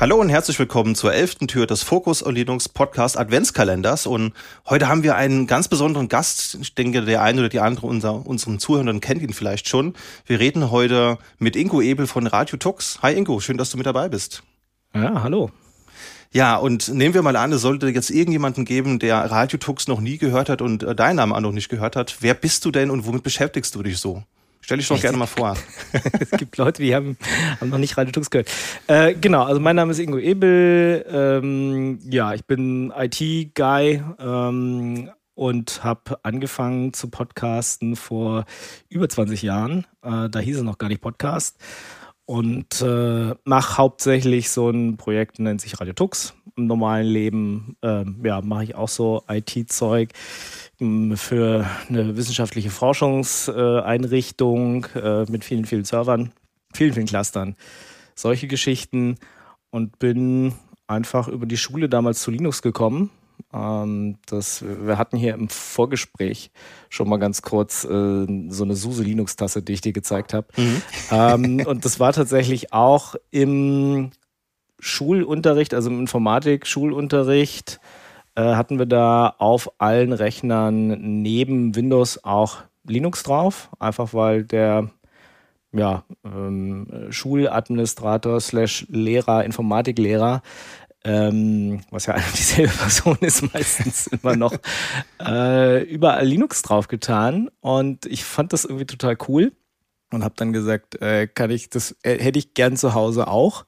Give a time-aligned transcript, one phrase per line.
[0.00, 4.06] Hallo und herzlich willkommen zur elften Tür des Fokus Linux Podcast Adventskalenders.
[4.06, 4.32] Und
[4.66, 6.56] heute haben wir einen ganz besonderen Gast.
[6.58, 9.92] Ich denke, der eine oder die andere unserer unseren Zuhörenden kennt ihn vielleicht schon.
[10.24, 13.00] Wir reden heute mit Ingo Ebel von Radio Tux.
[13.02, 14.42] Hi Ingo, schön, dass du mit dabei bist.
[14.94, 15.50] Ja, hallo.
[16.32, 20.00] Ja, und nehmen wir mal an, es sollte jetzt irgendjemanden geben, der Radio Tux noch
[20.00, 22.16] nie gehört hat und äh, deinen Namen auch noch nicht gehört hat.
[22.20, 24.22] Wer bist du denn und womit beschäftigst du dich so?
[24.60, 25.56] Stell dich doch gerne mal vor.
[26.20, 27.16] es gibt Leute, die haben,
[27.60, 28.50] haben noch nicht Radio Tux gehört.
[28.86, 31.04] Äh, genau, also mein Name ist Ingo Ebel.
[31.10, 38.44] Ähm, ja, ich bin IT-Guy ähm, und habe angefangen zu podcasten vor
[38.88, 39.86] über 20 Jahren.
[40.02, 41.56] Äh, da hieß es noch gar nicht Podcast.
[42.30, 46.32] Und äh, mache hauptsächlich so ein Projekt, nennt sich Radio Tux.
[46.54, 50.10] Im normalen Leben ähm, ja, mache ich auch so IT-Zeug
[50.78, 56.30] für eine wissenschaftliche Forschungseinrichtung äh, mit vielen, vielen Servern,
[56.72, 57.56] vielen, vielen Clustern,
[58.14, 59.16] solche Geschichten
[59.70, 60.54] und bin
[60.86, 63.10] einfach über die Schule damals zu Linux gekommen.
[63.52, 66.50] Ähm, das, wir hatten hier im Vorgespräch
[66.88, 67.88] schon mal ganz kurz äh,
[68.48, 70.46] so eine SUSE Linux-Tasse, die ich dir gezeigt habe.
[70.56, 70.82] Mhm.
[71.10, 74.10] Ähm, und das war tatsächlich auch im
[74.78, 77.80] Schulunterricht, also im Informatik-Schulunterricht
[78.34, 84.90] äh, hatten wir da auf allen Rechnern neben Windows auch Linux drauf, einfach weil der
[85.72, 90.42] ja, ähm, Schuladministrator slash Lehrer, Informatiklehrer,
[91.04, 94.54] ähm, was ja dieselbe Person ist meistens immer noch,
[95.20, 99.52] äh, überall Linux draufgetan und ich fand das irgendwie total cool
[100.12, 103.64] und habe dann gesagt, äh, kann ich das äh, hätte ich gern zu Hause auch.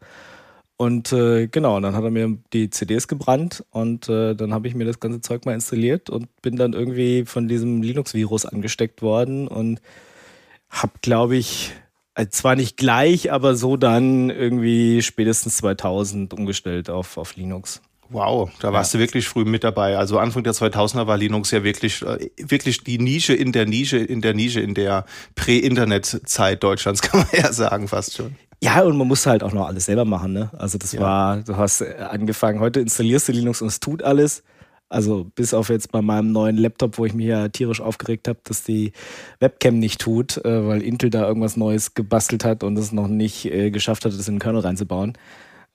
[0.76, 4.74] Und äh, genau, dann hat er mir die CDs gebrannt und äh, dann habe ich
[4.74, 9.46] mir das ganze Zeug mal installiert und bin dann irgendwie von diesem Linux-Virus angesteckt worden
[9.46, 9.80] und
[10.70, 11.72] habe, glaube ich,
[12.30, 17.80] zwar nicht gleich, aber so dann irgendwie spätestens 2000 umgestellt auf, auf Linux.
[18.12, 18.98] Wow, da warst ja.
[18.98, 19.96] du wirklich früh mit dabei.
[19.96, 23.96] Also Anfang der 2000er war Linux ja wirklich, äh, wirklich die Nische in der Nische,
[23.96, 28.36] in der Nische in der Prä-Internet-Zeit Deutschlands, kann man ja sagen, fast schon.
[28.62, 30.50] Ja, und man muss halt auch noch alles selber machen, ne?
[30.56, 31.00] Also das ja.
[31.00, 34.42] war, du hast äh, angefangen, heute installierst du Linux und es tut alles.
[34.92, 38.40] Also bis auf jetzt bei meinem neuen Laptop, wo ich mich ja tierisch aufgeregt habe,
[38.44, 38.92] dass die
[39.40, 43.46] Webcam nicht tut, äh, weil Intel da irgendwas Neues gebastelt hat und es noch nicht
[43.46, 45.14] äh, geschafft hat, das in den Kernel reinzubauen.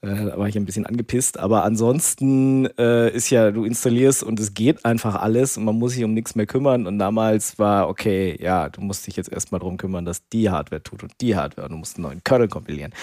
[0.01, 1.39] Äh, da war ich ein bisschen angepisst.
[1.39, 5.93] Aber ansonsten äh, ist ja, du installierst und es geht einfach alles und man muss
[5.93, 6.85] sich um nichts mehr kümmern.
[6.85, 10.83] Und damals war, okay, ja, du musst dich jetzt erstmal darum kümmern, dass die Hardware
[10.83, 11.65] tut und die Hardware.
[11.65, 12.93] Und du musst einen neuen Kernel kompilieren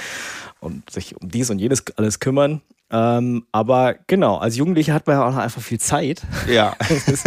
[0.60, 2.60] und sich um dies und jenes alles kümmern.
[2.94, 6.22] Ähm, aber genau, als Jugendlicher hat man ja auch noch einfach viel Zeit.
[6.48, 6.76] Ja.
[6.78, 7.26] das ist,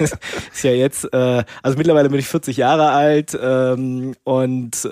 [0.00, 4.88] ist, ja jetzt, äh, also mittlerweile bin ich 40 Jahre alt ähm, und äh,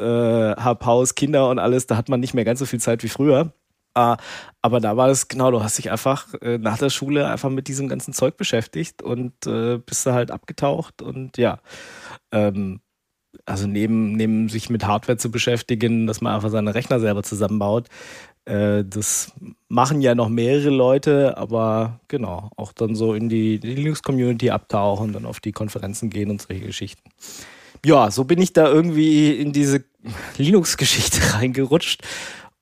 [0.54, 1.88] habe Haus, Kinder und alles.
[1.88, 3.53] Da hat man nicht mehr ganz so viel Zeit wie früher.
[3.97, 4.16] Uh,
[4.60, 7.69] aber da war es genau, du hast dich einfach äh, nach der Schule einfach mit
[7.69, 11.60] diesem ganzen Zeug beschäftigt und äh, bist da halt abgetaucht und ja,
[12.32, 12.80] ähm,
[13.47, 17.89] also neben, neben sich mit Hardware zu beschäftigen, dass man einfach seine Rechner selber zusammenbaut,
[18.45, 19.33] äh, das
[19.69, 25.25] machen ja noch mehrere Leute, aber genau, auch dann so in die, Linux-Community abtauchen, dann
[25.25, 27.11] auf die Konferenzen gehen und solche Geschichten.
[27.84, 29.84] Ja, so bin ich da irgendwie in diese
[30.37, 32.03] Linux-Geschichte reingerutscht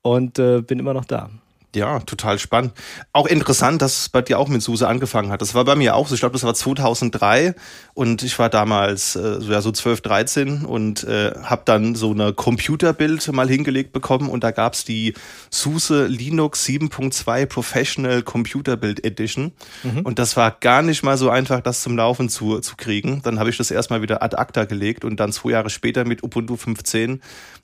[0.01, 1.29] und äh, bin immer noch da.
[1.75, 2.73] Ja, total spannend.
[3.13, 5.41] Auch interessant, dass es bei dir auch mit Suse angefangen hat.
[5.41, 6.13] Das war bei mir auch so.
[6.13, 7.55] Ich glaube, das war 2003
[7.95, 12.33] und ich war damals äh, ja, so 12, 13 und äh, habe dann so eine
[12.33, 15.15] Computerbild mal hingelegt bekommen und da gab's die
[15.49, 19.51] Suse Linux 7.2 Professional Computerbild Edition
[19.81, 20.01] mhm.
[20.01, 23.21] und das war gar nicht mal so einfach, das zum Laufen zu, zu kriegen.
[23.23, 26.23] Dann habe ich das erstmal wieder ad acta gelegt und dann zwei Jahre später mit
[26.23, 27.21] Ubuntu 15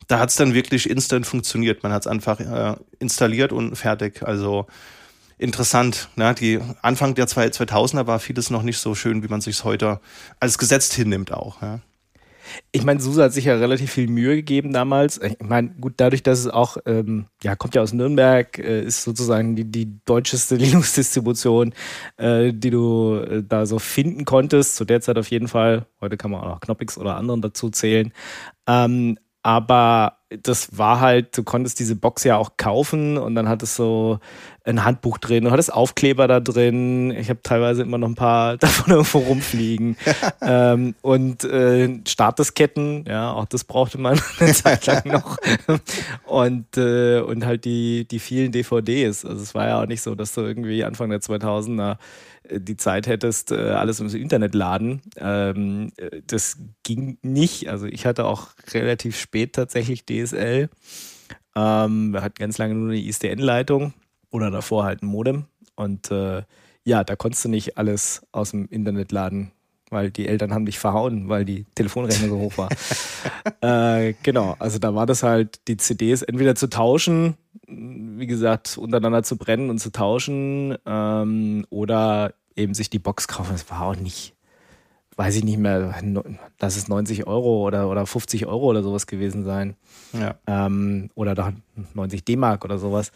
[0.09, 1.83] da hat's dann wirklich instant funktioniert.
[1.83, 4.23] Man hat's einfach äh, installiert und fertig.
[4.23, 4.65] Also
[5.37, 6.09] interessant.
[6.15, 6.33] Ne?
[6.33, 10.01] Die Anfang der 2000er war vieles noch nicht so schön, wie man sich heute
[10.39, 11.61] als gesetzt hinnimmt auch.
[11.61, 11.79] Ja?
[12.71, 15.21] Ich meine, SUSE hat sich ja relativ viel Mühe gegeben damals.
[15.21, 19.03] Ich meine, gut, dadurch, dass es auch, ähm, ja, kommt ja aus Nürnberg, äh, ist
[19.03, 21.75] sozusagen die, die deutscheste Linux-Distribution,
[22.17, 24.75] äh, die du äh, da so finden konntest.
[24.75, 25.85] Zu der Zeit auf jeden Fall.
[26.01, 28.11] Heute kann man auch noch Knoppix oder anderen dazu zählen.
[28.65, 33.75] Ähm, aber das war halt, du konntest diese Box ja auch kaufen und dann hattest
[33.75, 34.19] so
[34.63, 37.11] ein Handbuch drin, du hattest Aufkleber da drin.
[37.11, 39.97] Ich habe teilweise immer noch ein paar davon irgendwo rumfliegen.
[40.41, 45.37] ähm, und äh, Startdisketten, ja, auch das brauchte man eine Zeit lang noch.
[46.25, 49.25] und, äh, und halt die, die vielen DVDs.
[49.25, 51.97] Also es war ja auch nicht so, dass du irgendwie Anfang der 2000er
[52.51, 55.01] die Zeit hättest, äh, alles ins Internet laden.
[55.17, 57.69] Ähm, äh, das ging nicht.
[57.69, 60.69] Also ich hatte auch relativ spät tatsächlich DSL.
[61.55, 63.93] Ähm, wir hatten ganz lange nur eine ISDN-Leitung.
[64.31, 65.45] oder davor halt ein Modem.
[65.75, 66.43] Und äh,
[66.83, 69.51] ja, da konntest du nicht alles aus dem Internet laden,
[69.89, 72.69] weil die Eltern haben dich verhauen, weil die Telefonrechnung so hoch war.
[73.61, 77.37] äh, genau, also da war das halt, die CDs entweder zu tauschen,
[77.67, 83.53] wie gesagt, untereinander zu brennen und zu tauschen ähm, oder eben sich die Box kaufen.
[83.53, 84.33] Das war auch nicht,
[85.19, 85.93] weiß ich nicht mehr,
[86.61, 89.75] lass es 90 Euro oder, oder 50 Euro oder sowas gewesen sein.
[90.13, 90.35] Ja.
[90.47, 91.51] Ähm, oder doch
[91.93, 93.11] 90 D-Mark oder sowas.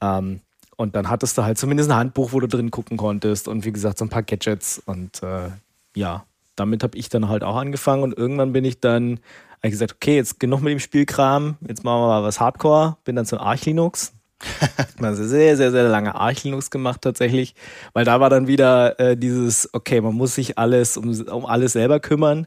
[0.00, 0.40] Ähm,
[0.74, 3.70] und dann hattest du halt zumindest ein Handbuch, wo du drin gucken konntest und wie
[3.70, 5.50] gesagt so ein paar Gadgets und äh,
[5.94, 6.24] ja,
[6.56, 9.20] damit habe ich dann halt auch angefangen und irgendwann bin ich dann
[9.62, 13.14] habe gesagt, okay, jetzt genug mit dem Spielkram, jetzt machen wir mal was Hardcore, bin
[13.14, 14.12] dann zu Arch Linux.
[15.00, 17.54] also sehr, sehr, sehr lange Arch Linux gemacht tatsächlich,
[17.92, 21.72] weil da war dann wieder äh, dieses, okay, man muss sich alles um, um alles
[21.72, 22.46] selber kümmern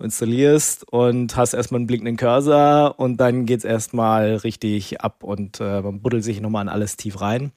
[0.00, 5.60] installierst und hast erstmal einen blinkenden Cursor und dann geht es erstmal richtig ab und
[5.60, 7.52] äh, man buddelt sich nochmal an alles tief rein.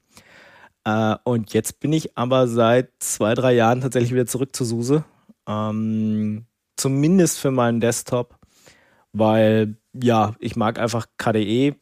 [0.86, 5.04] Äh, und jetzt bin ich aber seit zwei, drei Jahren tatsächlich wieder zurück zu SUSE.
[5.48, 6.46] Ähm,
[6.78, 8.38] zumindest für meinen Desktop,
[9.12, 11.76] weil ja, ich mag einfach KDE,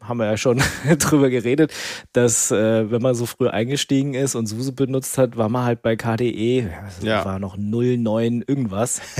[0.00, 0.60] haben wir ja schon
[0.98, 1.72] drüber geredet,
[2.12, 5.82] dass äh, wenn man so früh eingestiegen ist und SUSE benutzt hat, war man halt
[5.82, 7.24] bei KDE, das ja.
[7.24, 9.00] war noch 09 irgendwas.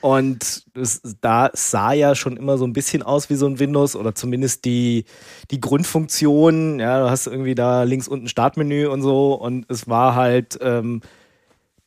[0.00, 3.96] Und es, da sah ja schon immer so ein bisschen aus wie so ein Windows
[3.96, 5.04] oder zumindest die,
[5.50, 6.78] die Grundfunktion.
[6.78, 9.34] Ja, du hast irgendwie da links unten Startmenü und so.
[9.34, 11.00] Und es war halt ähm,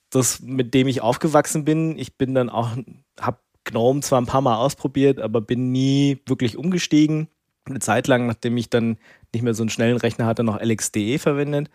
[0.09, 1.97] das, mit dem ich aufgewachsen bin.
[1.97, 2.71] Ich bin dann auch,
[3.19, 7.29] hab GNOME zwar ein paar Mal ausprobiert, aber bin nie wirklich umgestiegen.
[7.65, 8.97] Eine Zeit lang, nachdem ich dann
[9.33, 11.69] nicht mehr so einen schnellen Rechner hatte, noch LXDE verwendet.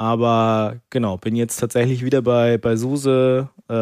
[0.00, 3.74] Aber genau, bin jetzt tatsächlich wieder bei, bei SUSE, äh,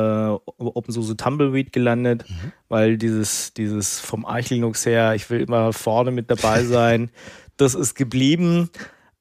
[0.57, 2.53] OpenSUSE Tumbleweed gelandet, mhm.
[2.69, 7.13] weil dieses, dieses vom Arch Linux her, ich will immer vorne mit dabei sein,
[7.57, 8.69] das ist geblieben.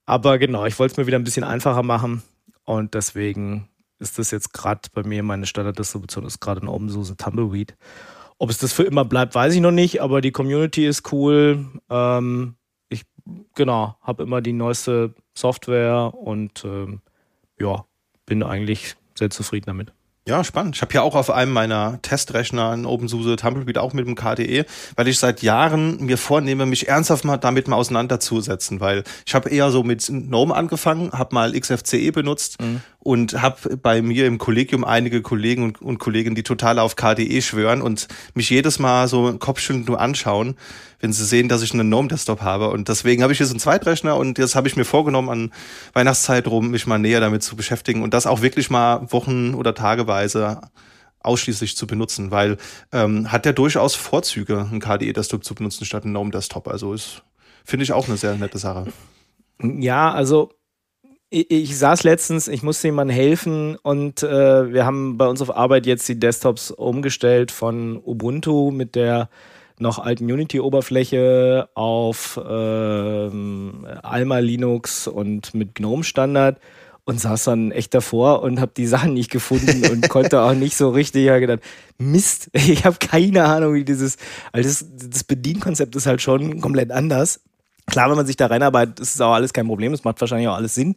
[0.07, 2.23] Aber genau, ich wollte es mir wieder ein bisschen einfacher machen
[2.65, 3.69] und deswegen
[3.99, 7.75] ist das jetzt gerade bei mir meine Standarddistribution ist gerade ein OpenSUSE Tumbleweed.
[8.39, 11.65] Ob es das für immer bleibt, weiß ich noch nicht, aber die Community ist cool.
[11.89, 12.55] Ähm,
[12.89, 13.03] ich
[13.55, 17.01] genau, habe immer die neueste Software und ähm,
[17.59, 17.85] ja,
[18.25, 19.91] bin eigentlich sehr zufrieden damit.
[20.27, 20.75] Ja, spannend.
[20.75, 24.65] Ich habe ja auch auf einem meiner Testrechner ein OpenSUSE Tumbleweed auch mit dem KDE,
[24.97, 29.49] weil ich seit Jahren mir vornehme, mich ernsthaft mal damit mal auseinanderzusetzen, weil ich habe
[29.49, 32.81] eher so mit GNOME angefangen, habe mal XFCE benutzt mhm.
[33.07, 37.41] Und habe bei mir im Kollegium einige Kollegen und, und Kolleginnen, die total auf KDE
[37.41, 40.55] schwören und mich jedes Mal so kopfschüttelnd nur anschauen
[40.99, 42.69] wenn sie sehen, dass ich einen GNOME-Desktop habe.
[42.69, 45.53] Und deswegen habe ich jetzt einen Zweitrechner und das habe ich mir vorgenommen, an
[45.93, 49.75] Weihnachtszeit rum mich mal näher damit zu beschäftigen und das auch wirklich mal Wochen oder
[49.75, 50.61] Tageweise
[51.19, 52.57] ausschließlich zu benutzen, weil
[52.91, 56.67] ähm, hat ja durchaus Vorzüge, einen KDE-Desktop zu benutzen statt einen GNOME-Desktop.
[56.67, 57.21] Also ist,
[57.63, 58.87] finde ich auch eine sehr nette Sache.
[59.61, 60.56] Ja, also
[61.29, 65.55] ich, ich saß letztens, ich musste jemandem helfen und äh, wir haben bei uns auf
[65.55, 69.29] Arbeit jetzt die Desktops umgestellt von Ubuntu mit der
[69.79, 76.59] noch alten Unity-Oberfläche auf ähm, Alma Linux und mit GNOME Standard
[77.05, 80.75] und saß dann echt davor und habe die Sachen nicht gefunden und konnte auch nicht
[80.75, 81.25] so richtig.
[81.25, 81.61] Ich habe gedacht,
[81.97, 84.17] Mist, ich habe keine Ahnung, wie dieses,
[84.51, 87.41] also das, das Bedienkonzept ist halt schon komplett anders.
[87.87, 89.93] Klar, wenn man sich da reinarbeitet, ist es auch alles kein Problem.
[89.93, 90.95] Es macht wahrscheinlich auch alles Sinn.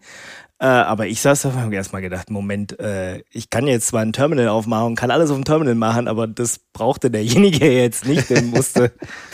[0.58, 4.02] Äh, aber ich saß da und habe erstmal gedacht, Moment, äh, ich kann jetzt zwar
[4.02, 8.28] ein Terminal aufmachen, kann alles auf dem Terminal machen, aber das brauchte derjenige jetzt nicht.
[8.28, 8.92] Der musste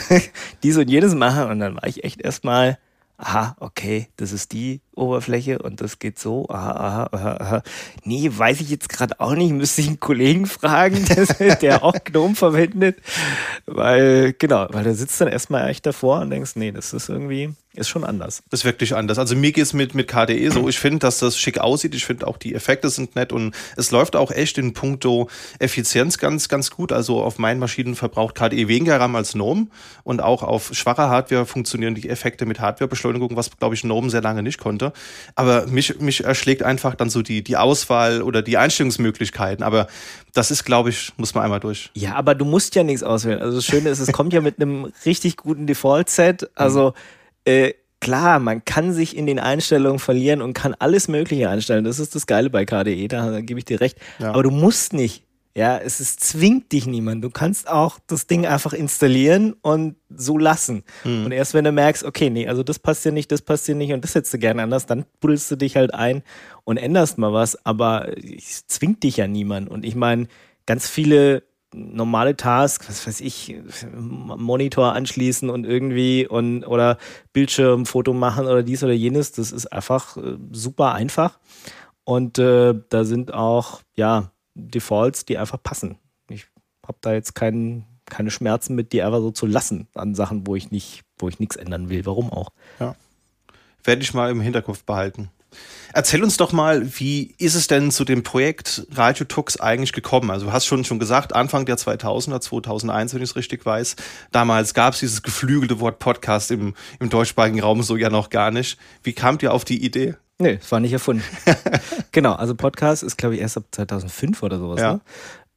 [0.63, 1.49] dies und jenes machen.
[1.49, 2.77] Und dann war ich echt erstmal,
[3.17, 6.47] aha, okay, das ist die Oberfläche und das geht so.
[6.49, 7.63] Aha, aha, aha, aha.
[8.03, 9.51] Nee, weiß ich jetzt gerade auch nicht.
[9.51, 11.05] Müsste ich einen Kollegen fragen,
[11.61, 12.97] der auch GNOME verwendet.
[13.65, 17.53] Weil, genau, weil der sitzt dann erstmal echt davor und denkst, nee, das ist irgendwie
[17.77, 18.41] ist schon anders.
[18.49, 19.19] Das ist wirklich anders.
[19.19, 20.67] Also mir geht es mit, mit KDE so.
[20.67, 21.93] Ich finde, dass das schick aussieht.
[21.93, 26.17] Ich finde auch die Effekte sind nett und es läuft auch echt in puncto Effizienz
[26.17, 26.91] ganz, ganz gut.
[26.91, 29.67] Also auf meinen Maschinen verbraucht KDE weniger RAM als GNOME
[30.03, 34.21] und auch auf schwacher Hardware funktionieren die Effekte mit Hardwarebeschleunigung, was glaube ich GNOME sehr
[34.21, 34.86] lange nicht konnte.
[35.35, 39.63] Aber mich, mich erschlägt einfach dann so die, die Auswahl oder die Einstellungsmöglichkeiten.
[39.63, 39.87] Aber
[40.33, 41.91] das ist, glaube ich, muss man einmal durch.
[41.93, 43.41] Ja, aber du musst ja nichts auswählen.
[43.41, 46.49] Also das Schöne ist, es kommt ja mit einem richtig guten Default-Set.
[46.55, 46.93] Also mhm
[47.47, 51.85] äh, klar, man kann sich in den Einstellungen verlieren und kann alles Mögliche einstellen.
[51.85, 53.97] Das ist das Geile bei KDE, da, da gebe ich dir recht.
[54.19, 54.31] Ja.
[54.31, 55.23] Aber du musst nicht.
[55.57, 57.23] Ja, es ist, zwingt dich niemand.
[57.23, 60.83] Du kannst auch das Ding einfach installieren und so lassen.
[61.01, 61.25] Hm.
[61.25, 63.73] Und erst wenn du merkst, okay, nee, also das passt dir nicht, das passt dir
[63.73, 66.21] nicht und das hättest du gerne anders, dann buddelst du dich halt ein
[66.63, 67.65] und änderst mal was.
[67.65, 69.67] Aber es zwingt dich ja niemand.
[69.67, 70.27] Und ich meine,
[70.67, 71.41] ganz viele
[71.73, 73.55] normale Tasks, was weiß ich,
[73.97, 76.99] Monitor anschließen und irgendwie und oder
[77.33, 81.39] Bildschirmfoto machen oder dies oder jenes, das ist einfach äh, super einfach.
[82.03, 85.97] Und äh, da sind auch, ja, Defaults, die einfach passen.
[86.29, 86.47] Ich
[86.85, 90.55] habe da jetzt keinen, keine Schmerzen mit, die einfach so zu lassen an Sachen, wo
[90.55, 92.05] ich nicht, wo ich nichts ändern will.
[92.05, 92.49] Warum auch?
[92.79, 92.95] Ja.
[93.83, 95.29] Werde ich mal im Hinterkopf behalten.
[95.93, 100.29] Erzähl uns doch mal, wie ist es denn zu dem Projekt Radio Tux eigentlich gekommen?
[100.29, 103.95] Also du hast schon, schon gesagt, Anfang der 2000er, 2001, wenn ich es richtig weiß.
[104.31, 108.51] Damals gab es dieses geflügelte Wort Podcast im, im deutschsprachigen Raum so ja noch gar
[108.51, 108.77] nicht.
[109.03, 110.15] Wie kamt ihr auf die Idee?
[110.39, 111.23] Nee, es war nicht erfunden.
[112.11, 114.79] genau, also Podcast ist, glaube ich, erst ab 2005 oder sowas.
[114.79, 114.93] Ja.
[114.93, 115.01] Ne?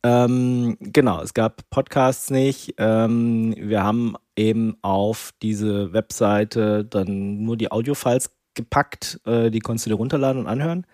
[0.02, 2.74] Ähm, genau, es gab Podcasts nicht.
[2.78, 9.86] Ähm, wir haben eben auf diese Webseite dann nur die Audiofiles gepackt, äh, die konntest
[9.86, 10.86] du dir runterladen und anhören.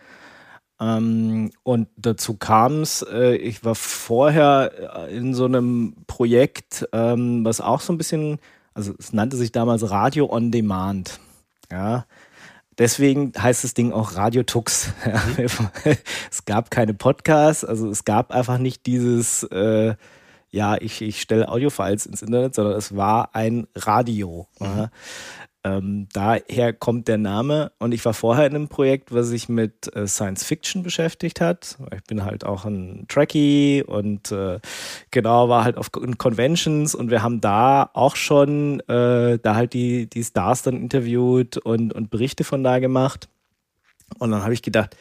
[0.81, 7.45] Ähm, und dazu kam es, äh, ich war vorher äh, in so einem Projekt, ähm,
[7.45, 8.39] was auch so ein bisschen,
[8.75, 11.21] also es nannte sich damals Radio on Demand.
[11.71, 12.07] Ja.
[12.79, 14.93] Deswegen heißt das Ding auch Radio Tux.
[15.37, 15.69] Mhm.
[16.31, 19.95] es gab keine Podcasts, also es gab einfach nicht dieses, äh,
[20.51, 24.47] ja, ich, ich stelle Audiofiles ins Internet, sondern es war ein Radio.
[24.59, 24.89] Mhm.
[25.67, 27.73] Ähm, daher kommt der Name.
[27.81, 31.77] Und ich war vorher in einem Projekt, was sich mit äh, Science Fiction beschäftigt hat.
[31.93, 34.61] Ich bin halt auch ein Trekkie und äh,
[35.11, 40.09] genau war halt auf Conventions und wir haben da auch schon äh, da halt die,
[40.09, 43.29] die Stars dann interviewt und, und Berichte von da gemacht.
[44.21, 44.97] Und dann habe ich gedacht,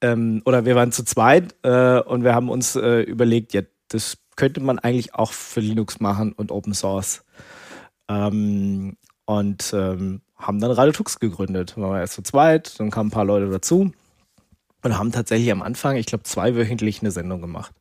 [0.00, 4.18] ähm, oder wir waren zu zweit äh, und wir haben uns äh, überlegt, ja, das
[4.34, 7.24] könnte man eigentlich auch für Linux machen und Open Source.
[8.08, 8.96] Ähm,
[9.28, 11.76] und ähm, haben dann Radio Tux gegründet.
[11.76, 13.92] Wir waren erst zu zweit, dann kamen ein paar Leute dazu
[14.82, 17.74] und haben tatsächlich am Anfang, ich glaube, zweiwöchentlich eine Sendung gemacht.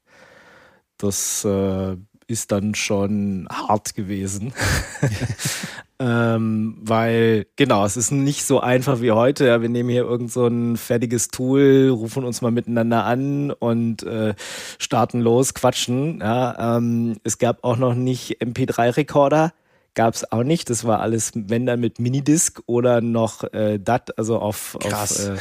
[0.98, 1.96] Das äh,
[2.27, 4.51] ist dann schon hart gewesen.
[6.00, 9.48] ähm, weil, genau, es ist nicht so einfach wie heute.
[9.48, 14.04] Ja, wir nehmen hier irgend so ein fertiges Tool, rufen uns mal miteinander an und
[14.04, 14.36] äh,
[14.80, 16.20] starten los, quatschen.
[16.20, 19.54] Ja, ähm, es gab auch noch nicht MP3-Rekorder
[19.98, 20.70] gab es auch nicht.
[20.70, 25.38] Das war alles, wenn dann mit Minidisc oder noch äh, DAT, also auf, auf, äh,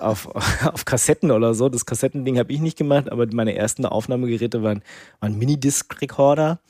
[0.00, 0.26] auf,
[0.64, 1.68] auf, Kassetten oder so.
[1.68, 4.82] Das Kassettending habe ich nicht gemacht, aber meine ersten Aufnahmegeräte waren,
[5.20, 6.60] waren Minidisc-Recorder.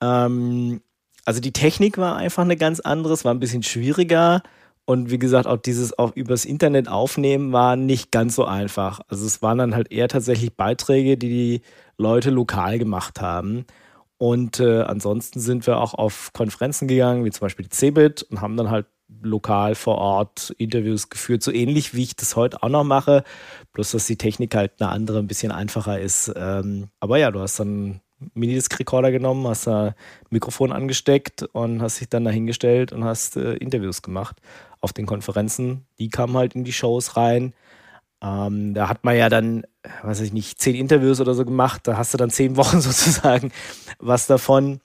[0.00, 0.80] Ähm,
[1.24, 4.42] also die Technik war einfach eine ganz andere, es war ein bisschen schwieriger.
[4.84, 9.00] Und wie gesagt, auch dieses auch übers Internet aufnehmen war nicht ganz so einfach.
[9.08, 11.62] Also es waren dann halt eher tatsächlich Beiträge, die die
[11.98, 13.66] Leute lokal gemacht haben.
[14.22, 18.40] Und äh, ansonsten sind wir auch auf Konferenzen gegangen, wie zum Beispiel die CeBIT, und
[18.40, 18.86] haben dann halt
[19.20, 23.24] lokal vor Ort Interviews geführt, so ähnlich wie ich das heute auch noch mache,
[23.72, 26.32] bloß dass die Technik halt eine andere, ein bisschen einfacher ist.
[26.36, 28.00] Ähm, aber ja, du hast dann
[28.34, 29.96] Minidisc-Recorder genommen, hast da
[30.30, 34.36] Mikrofon angesteckt und hast dich dann dahingestellt und hast äh, Interviews gemacht
[34.80, 35.84] auf den Konferenzen.
[35.98, 37.54] Die kamen halt in die Shows rein.
[38.22, 39.64] Ähm, da hat man ja dann,
[40.02, 41.82] weiß ich nicht, zehn Interviews oder so gemacht.
[41.84, 43.52] Da hast du dann zehn Wochen sozusagen
[43.98, 44.80] was davon.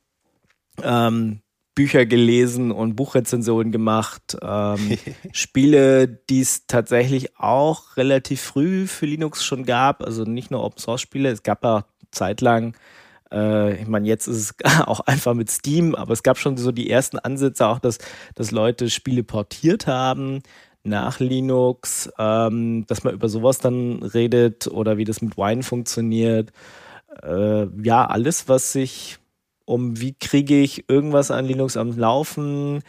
[0.81, 1.41] Ähm,
[1.75, 4.35] Bücher gelesen und Buchrezensionen gemacht.
[4.41, 4.97] Ähm,
[5.31, 10.03] Spiele, die es tatsächlich auch relativ früh für Linux schon gab.
[10.03, 11.29] Also nicht nur Open Source Spiele.
[11.29, 12.75] Es gab ja zeitlang
[13.31, 14.55] äh, ich meine, jetzt ist es
[14.87, 17.97] auch einfach mit Steam, aber es gab schon so die ersten Ansätze auch, dass,
[18.35, 20.41] dass Leute Spiele portiert haben
[20.87, 26.51] nach Linux, ähm, dass man über sowas dann redet oder wie das mit Wine funktioniert.
[27.23, 29.19] Äh, ja, alles, was sich
[29.65, 32.81] um wie kriege ich irgendwas an Linux am Laufen,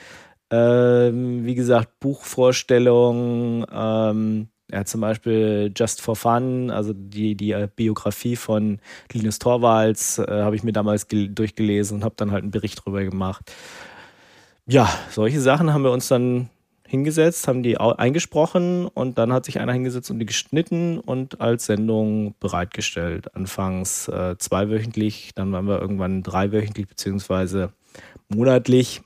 [0.50, 8.36] ähm, wie gesagt, Buchvorstellungen, ähm, ja, zum Beispiel Just for Fun, also die, die Biografie
[8.36, 8.80] von
[9.12, 13.02] Linus Torvalds, äh, habe ich mir damals durchgelesen und habe dann halt einen Bericht drüber
[13.02, 13.50] gemacht.
[14.66, 16.50] Ja, solche Sachen haben wir uns dann
[16.88, 21.66] hingesetzt, haben die eingesprochen und dann hat sich einer hingesetzt und die geschnitten und als
[21.66, 23.36] Sendung bereitgestellt.
[23.36, 27.74] Anfangs äh, zweiwöchentlich, dann waren wir irgendwann dreiwöchentlich beziehungsweise
[28.28, 29.02] monatlich.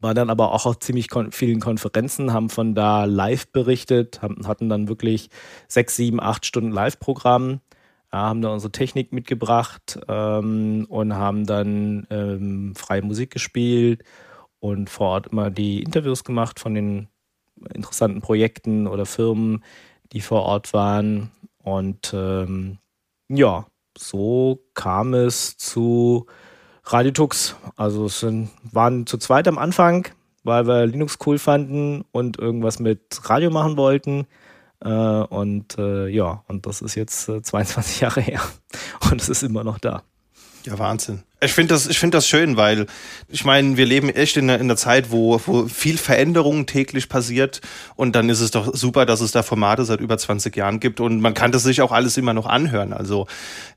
[0.00, 4.46] War dann aber auch auf ziemlich kon vielen Konferenzen, haben von da live berichtet, haben,
[4.46, 5.30] hatten dann wirklich
[5.66, 7.60] sechs, sieben, acht Stunden Live-Programm,
[8.12, 14.04] ja, haben da unsere Technik mitgebracht ähm, und haben dann ähm, freie Musik gespielt
[14.60, 17.08] und vor Ort immer die Interviews gemacht von den
[17.74, 19.64] interessanten Projekten oder Firmen,
[20.12, 21.30] die vor Ort waren.
[21.62, 22.78] Und ähm,
[23.28, 26.26] ja, so kam es zu
[26.84, 27.56] Radiotux.
[27.76, 30.08] Also es sind, waren zu zweit am Anfang,
[30.42, 34.26] weil wir Linux cool fanden und irgendwas mit Radio machen wollten.
[34.80, 38.40] Äh, und äh, ja, und das ist jetzt äh, 22 Jahre her
[39.10, 40.02] und es ist immer noch da.
[40.64, 41.22] Ja, Wahnsinn.
[41.40, 42.86] Ich finde das, ich finde das schön, weil
[43.28, 47.08] ich meine, wir leben echt in einer, in einer Zeit, wo, wo viel Veränderung täglich
[47.08, 47.60] passiert.
[47.96, 51.00] Und dann ist es doch super, dass es da Formate seit über 20 Jahren gibt.
[51.00, 52.92] Und man kann das sich auch alles immer noch anhören.
[52.94, 53.26] Also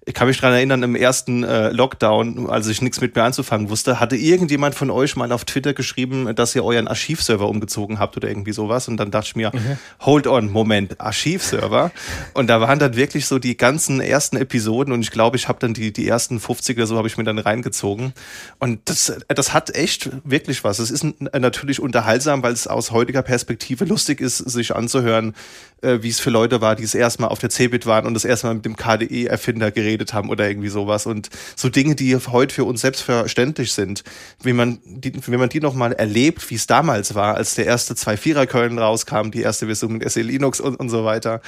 [0.07, 3.69] ich kann mich dran erinnern, im ersten äh, Lockdown, als ich nichts mit mir anzufangen
[3.69, 8.15] wusste, hatte irgendjemand von euch mal auf Twitter geschrieben, dass ihr euren Archivserver umgezogen habt
[8.15, 8.87] oder irgendwie sowas.
[8.87, 9.77] Und dann dachte ich mir, mhm.
[9.99, 11.91] hold on, Moment, Archivserver?
[12.33, 14.93] Und da waren dann wirklich so die ganzen ersten Episoden.
[14.93, 17.25] Und ich glaube, ich habe dann die, die ersten 50 oder so habe ich mir
[17.25, 18.13] dann reingezogen.
[18.59, 20.79] Und das, das hat echt wirklich was.
[20.79, 25.33] Es ist natürlich unterhaltsam, weil es aus heutiger Perspektive lustig ist, sich anzuhören,
[25.81, 28.25] äh, wie es für Leute war, die es erstmal auf der Cebit waren und das
[28.25, 31.05] erstmal mit dem KDE-Erfinder geredet haben oder irgendwie sowas.
[31.05, 34.03] Und so Dinge, die heute für uns selbstverständlich sind,
[34.41, 37.93] wie man die, wenn man die nochmal erlebt, wie es damals war, als der erste
[37.93, 41.41] 2.4er Köln rauskam, die erste Version mit SE Linux und, und so weiter.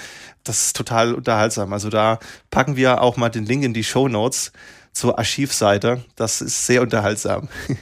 [0.44, 1.74] Das ist total unterhaltsam.
[1.74, 4.52] Also da packen wir auch mal den Link in die Show Notes
[5.00, 6.04] zur Archivseite.
[6.16, 7.48] Das ist sehr unterhaltsam.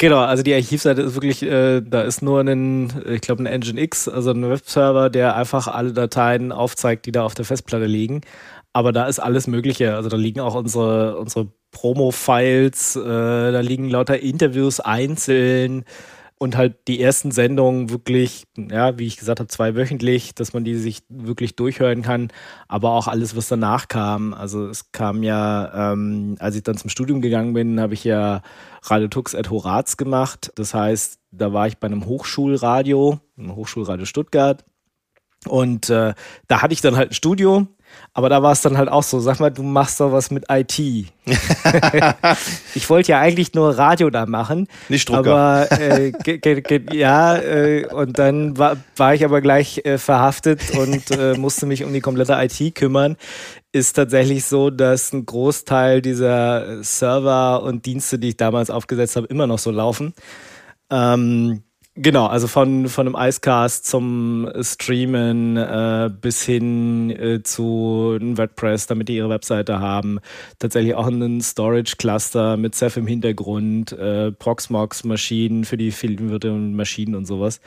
[0.00, 4.06] Genau, also die Archivseite ist wirklich, äh, da ist nur ein, ich glaube, ein Nginx,
[4.06, 8.20] also ein Webserver, der einfach alle Dateien aufzeigt, die da auf der Festplatte liegen.
[8.72, 9.96] Aber da ist alles Mögliche.
[9.96, 15.84] Also da liegen auch unsere, unsere Promo-Files, äh, da liegen lauter Interviews einzeln
[16.38, 20.76] und halt die ersten Sendungen wirklich, ja, wie ich gesagt habe, zweiwöchentlich, dass man die
[20.76, 22.28] sich wirklich durchhören kann,
[22.68, 24.32] aber auch alles, was danach kam.
[24.34, 28.42] Also es kam ja, ähm, als ich dann zum Studium gegangen bin, habe ich ja
[28.84, 30.52] Radio Tux at Horaz gemacht.
[30.54, 34.64] Das heißt, da war ich bei einem Hochschulradio, einem Hochschulradio Stuttgart.
[35.46, 36.14] Und äh,
[36.46, 37.68] da hatte ich dann halt ein Studio
[38.14, 40.46] aber da war es dann halt auch so, sag mal, du machst doch was mit
[40.50, 40.78] IT.
[42.74, 44.66] ich wollte ja eigentlich nur Radio da machen.
[44.88, 45.66] Nicht Drucker.
[45.68, 46.12] Aber äh,
[46.92, 51.84] ja, äh, und dann war, war ich aber gleich äh, verhaftet und äh, musste mich
[51.84, 53.16] um die komplette IT kümmern.
[53.70, 59.26] Ist tatsächlich so, dass ein Großteil dieser Server und Dienste, die ich damals aufgesetzt habe,
[59.26, 60.14] immer noch so laufen.
[60.90, 61.62] Ähm,
[62.00, 68.86] Genau, also von, von einem Icecast zum Streamen äh, bis hin äh, zu einem WordPress,
[68.86, 70.20] damit die ihre Webseite haben.
[70.60, 77.26] Tatsächlich auch einen Storage-Cluster mit Ceph im Hintergrund, äh, Proxmox-Maschinen für die vielen Maschinen und
[77.26, 77.60] sowas.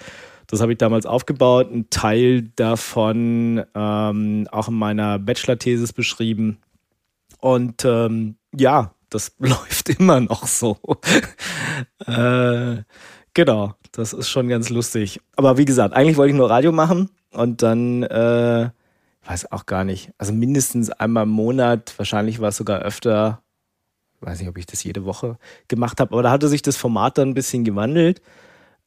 [0.47, 6.59] Das habe ich damals aufgebaut, ein Teil davon ähm, auch in meiner Bachelor-Thesis beschrieben.
[7.41, 10.77] Und ähm, ja, das läuft immer noch so.
[12.07, 12.77] äh,
[13.33, 15.21] Genau, das ist schon ganz lustig.
[15.37, 18.69] Aber wie gesagt, eigentlich wollte ich nur Radio machen und dann, äh,
[19.25, 23.41] weiß auch gar nicht, also mindestens einmal im Monat, wahrscheinlich war es sogar öfter,
[24.19, 27.17] weiß nicht, ob ich das jede Woche gemacht habe, aber da hatte sich das Format
[27.17, 28.21] dann ein bisschen gewandelt.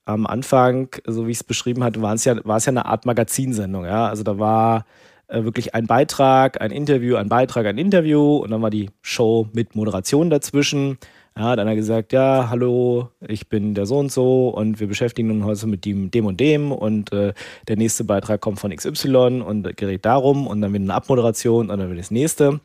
[0.07, 3.87] Am Anfang, so wie ich es beschrieben hatte, war es ja, ja eine Art Magazinsendung,
[3.87, 4.09] ja.
[4.09, 4.85] Also da war
[5.29, 9.49] äh, wirklich ein Beitrag, ein Interview, ein Beitrag, ein Interview und dann war die Show
[9.53, 10.99] mit Moderation dazwischen.
[11.37, 14.87] Ja, dann hat er gesagt, ja, hallo, ich bin der so und so und wir
[14.87, 17.35] beschäftigen uns heute mit dem, dem und dem und äh,
[17.67, 21.79] der nächste Beitrag kommt von XY und gerät darum und dann wieder eine Abmoderation und
[21.79, 22.61] dann wieder das nächste.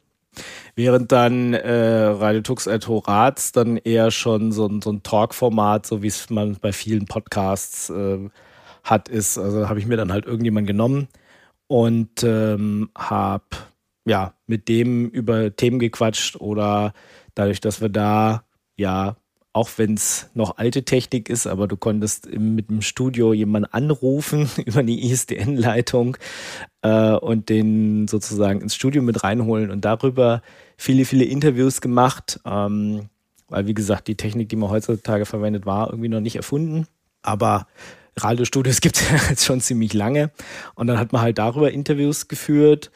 [0.76, 6.04] Während dann äh, Radio Tux at Horaz dann eher schon so, so ein Talk-Format, so
[6.04, 8.30] wie es man bei vielen Podcasts äh,
[8.84, 9.40] hat, ist.
[9.40, 11.08] Also habe ich mir dann halt irgendjemand genommen
[11.66, 13.46] und ähm, habe
[14.06, 16.94] ja mit dem über Themen gequatscht oder
[17.34, 18.44] dadurch, dass wir da
[18.80, 19.18] ja,
[19.52, 24.50] auch wenn es noch alte Technik ist, aber du konntest mit dem Studio jemanden anrufen
[24.66, 26.18] über die ISDN-Leitung
[26.82, 30.42] äh, und den sozusagen ins Studio mit reinholen und darüber
[30.78, 32.40] viele, viele Interviews gemacht.
[32.46, 33.10] Ähm,
[33.50, 36.86] weil, wie gesagt, die Technik, die man heutzutage verwendet, war irgendwie noch nicht erfunden.
[37.24, 37.68] Aber
[38.16, 40.32] Radiostudios gibt es jetzt schon ziemlich lange.
[40.76, 42.92] Und dann hat man halt darüber Interviews geführt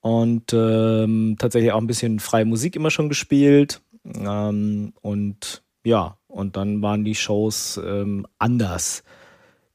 [0.00, 3.80] und ähm, tatsächlich auch ein bisschen freie Musik immer schon gespielt.
[4.14, 9.02] Ähm, und ja, und dann waren die Shows ähm, anders.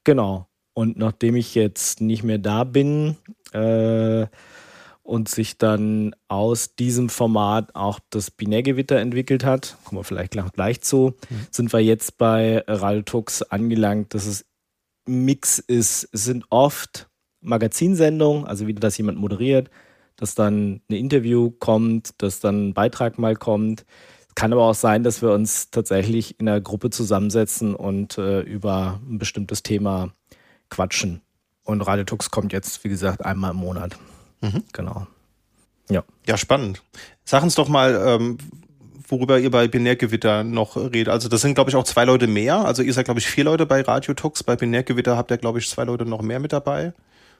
[0.04, 0.48] Genau.
[0.74, 3.16] Und nachdem ich jetzt nicht mehr da bin
[3.52, 4.26] äh,
[5.02, 10.80] und sich dann aus diesem Format auch das Binärgewitter entwickelt hat, kommen wir vielleicht gleich,
[10.80, 11.46] zu, mhm.
[11.50, 14.44] sind wir jetzt bei Raltux angelangt, dass es
[15.06, 16.08] Mix ist.
[16.12, 17.08] Es sind oft
[17.40, 19.70] Magazinsendungen, also wieder, dass jemand moderiert,
[20.16, 23.84] dass dann ein Interview kommt, dass dann ein Beitrag mal kommt.
[24.34, 29.00] Kann aber auch sein, dass wir uns tatsächlich in einer Gruppe zusammensetzen und äh, über
[29.08, 30.12] ein bestimmtes Thema
[30.70, 31.20] quatschen.
[31.62, 33.96] Und Radiotux kommt jetzt, wie gesagt, einmal im Monat.
[34.40, 34.64] Mhm.
[34.72, 35.06] Genau.
[35.88, 36.02] Ja.
[36.26, 36.82] Ja, spannend.
[37.24, 38.38] Sag uns doch mal, ähm,
[39.08, 41.08] worüber ihr bei Binärgewitter noch redet.
[41.08, 42.64] Also das sind, glaube ich, auch zwei Leute mehr.
[42.64, 44.42] Also ihr seid, glaube ich, vier Leute bei Radiotux.
[44.42, 46.92] Bei Binärgewitter habt ihr, glaube ich, zwei Leute noch mehr mit dabei.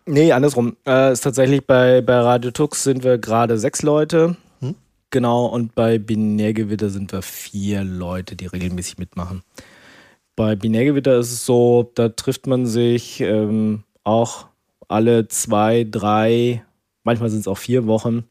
[0.06, 0.76] Nee, andersrum.
[0.86, 4.36] Äh, ist tatsächlich bei, bei Radio Tux sind wir gerade sechs Leute
[5.14, 9.44] Genau, und bei Binärgewitter sind wir vier Leute, die regelmäßig mitmachen.
[10.34, 14.46] Bei Binärgewitter ist es so, da trifft man sich ähm, auch
[14.88, 16.64] alle zwei, drei,
[17.04, 18.24] manchmal sind es auch vier Wochen,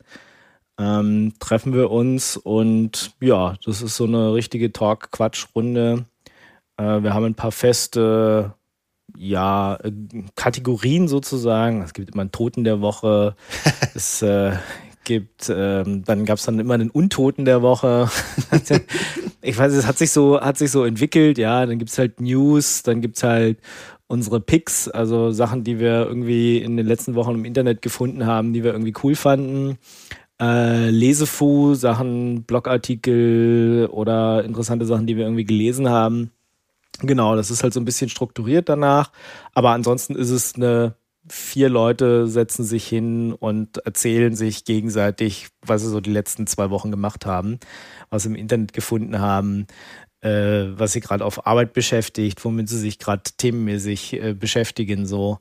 [0.78, 6.04] ähm, treffen wir uns und ja, das ist so eine richtige Talk-Quatsch-Runde.
[6.76, 8.56] Äh, wir haben ein paar feste
[9.16, 9.94] ja, äh,
[10.36, 11.82] Kategorien sozusagen.
[11.82, 13.38] Es gibt immer einen Toten der Woche.
[13.96, 14.58] es äh,
[15.04, 18.10] gibt, ähm, dann gab es dann immer einen Untoten der Woche.
[19.42, 22.22] ich weiß, es hat sich so, hat sich so entwickelt, ja, dann gibt es halt
[22.22, 23.60] News, dann gibt es halt
[24.08, 28.54] unsere Picks, also Sachen, die wir irgendwie in den letzten Wochen im Internet gefunden haben,
[28.54, 29.78] die wir irgendwie cool fanden.
[30.40, 36.32] Äh, Lesefu, Sachen, Blogartikel oder interessante Sachen, die wir irgendwie gelesen haben.
[37.02, 39.12] Genau, das ist halt so ein bisschen strukturiert danach.
[39.54, 40.96] Aber ansonsten ist es eine
[41.30, 46.70] vier Leute setzen sich hin und erzählen sich gegenseitig, was sie so die letzten zwei
[46.70, 47.60] Wochen gemacht haben,
[48.10, 49.68] was sie im Internet gefunden haben,
[50.22, 55.06] äh, was sie gerade auf Arbeit beschäftigt, womit sie sich gerade themenmäßig äh, beschäftigen.
[55.06, 55.40] So,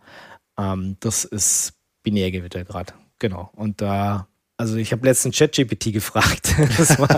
[0.58, 2.94] ähm, das ist Binärgewitter gerade.
[3.18, 3.50] Genau.
[3.54, 4.28] Und da
[4.62, 6.54] also ich habe letztens ChatGPT gefragt.
[6.78, 7.08] Das war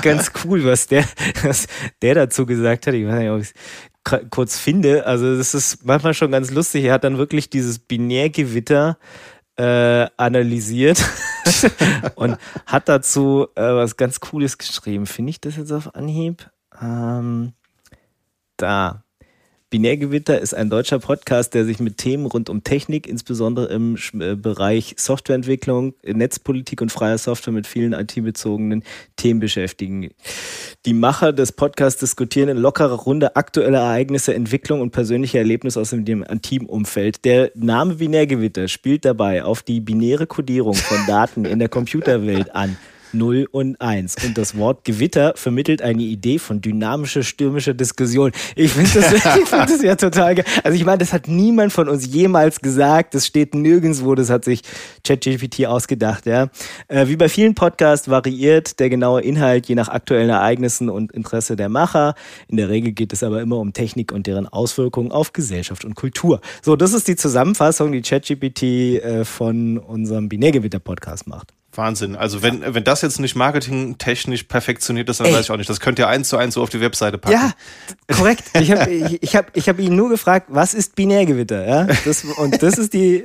[0.00, 1.04] ganz cool, was der,
[1.44, 1.68] was
[2.02, 2.94] der dazu gesagt hat.
[2.94, 5.06] Ich weiß nicht, ob ich es kurz finde.
[5.06, 6.84] Also das ist manchmal schon ganz lustig.
[6.84, 8.98] Er hat dann wirklich dieses Binärgewitter
[9.56, 11.04] äh, analysiert
[12.16, 15.06] und hat dazu äh, was ganz Cooles geschrieben.
[15.06, 16.50] Finde ich das jetzt auf Anhieb?
[16.80, 17.52] Ähm,
[18.56, 19.01] da.
[19.72, 24.34] Binärgewitter ist ein deutscher Podcast, der sich mit Themen rund um Technik, insbesondere im äh,
[24.34, 28.84] Bereich Softwareentwicklung, Netzpolitik und freier Software mit vielen IT-bezogenen
[29.16, 30.10] Themen beschäftigen.
[30.84, 35.88] Die Macher des Podcasts diskutieren in lockerer Runde aktuelle Ereignisse, Entwicklung und persönliche Erlebnisse aus
[35.88, 37.24] dem Intimumfeld.
[37.24, 42.76] Der Name Binärgewitter spielt dabei auf die binäre Kodierung von Daten in der Computerwelt an.
[43.14, 44.16] 0 und 1.
[44.24, 48.32] Und das Wort Gewitter vermittelt eine Idee von dynamischer, stürmischer Diskussion.
[48.56, 50.44] Ich finde das, ich find das ja total geil.
[50.64, 53.14] Also ich meine, das hat niemand von uns jemals gesagt.
[53.14, 54.14] Das steht nirgendwo.
[54.14, 54.62] Das hat sich
[55.04, 56.26] ChatGPT ausgedacht.
[56.26, 56.48] Ja.
[56.88, 61.56] Äh, wie bei vielen Podcasts variiert der genaue Inhalt je nach aktuellen Ereignissen und Interesse
[61.56, 62.14] der Macher.
[62.48, 65.94] In der Regel geht es aber immer um Technik und deren Auswirkungen auf Gesellschaft und
[65.94, 66.40] Kultur.
[66.62, 71.52] So, das ist die Zusammenfassung, die ChatGPT äh, von unserem Binärgewitter-Podcast macht.
[71.74, 72.16] Wahnsinn.
[72.16, 75.34] Also wenn, wenn das jetzt nicht marketingtechnisch perfektioniert ist, dann Ey.
[75.34, 75.70] weiß ich auch nicht.
[75.70, 77.34] Das könnt ihr eins zu eins so auf die Webseite packen.
[77.34, 77.52] Ja,
[78.14, 78.44] korrekt.
[78.54, 81.66] Ich habe ich, ich hab, ich hab ihn nur gefragt, was ist Binärgewitter?
[81.66, 81.86] Ja?
[82.04, 83.24] Das, und das ist die,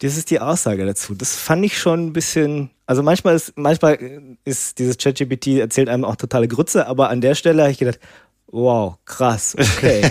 [0.00, 1.14] das ist die Aussage dazu.
[1.14, 2.70] Das fand ich schon ein bisschen.
[2.86, 3.98] Also manchmal ist, manchmal
[4.44, 8.00] ist dieses ChatGPT erzählt einem auch totale Grütze, aber an der Stelle habe ich gedacht,
[8.48, 10.10] wow, krass, okay.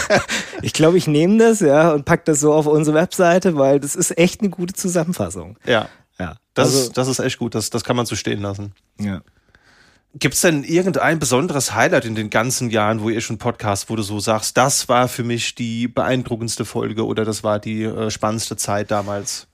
[0.62, 3.96] ich glaube, ich nehme das, ja, und pack das so auf unsere Webseite, weil das
[3.96, 5.56] ist echt eine gute Zusammenfassung.
[5.64, 5.88] Ja.
[6.20, 6.36] Ja.
[6.54, 8.72] Das, also, ist, das ist echt gut, das, das kann man so stehen lassen.
[9.00, 9.22] Ja.
[10.14, 13.96] Gibt es denn irgendein besonderes Highlight in den ganzen Jahren, wo ihr schon Podcast, wo
[13.96, 18.10] du so sagst, das war für mich die beeindruckendste Folge oder das war die äh,
[18.10, 19.46] spannendste Zeit damals?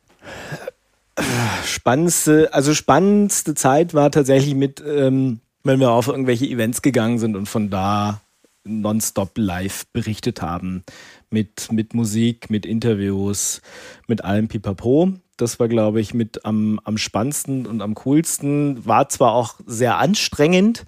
[1.64, 7.36] Spannendste, also spannendste Zeit war tatsächlich mit, ähm, wenn wir auf irgendwelche Events gegangen sind
[7.36, 8.20] und von da
[8.64, 10.84] nonstop live berichtet haben.
[11.30, 13.60] Mit, mit Musik, mit Interviews,
[14.08, 15.12] mit allem Pipapo.
[15.36, 18.86] Das war, glaube ich, mit am, am spannendsten und am coolsten.
[18.86, 20.86] War zwar auch sehr anstrengend,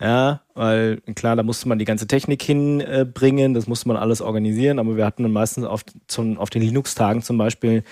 [0.00, 4.78] ja, weil klar, da musste man die ganze Technik hinbringen, das musste man alles organisieren,
[4.78, 7.82] aber wir hatten dann meistens auf, zum, auf den Linux-Tagen zum Beispiel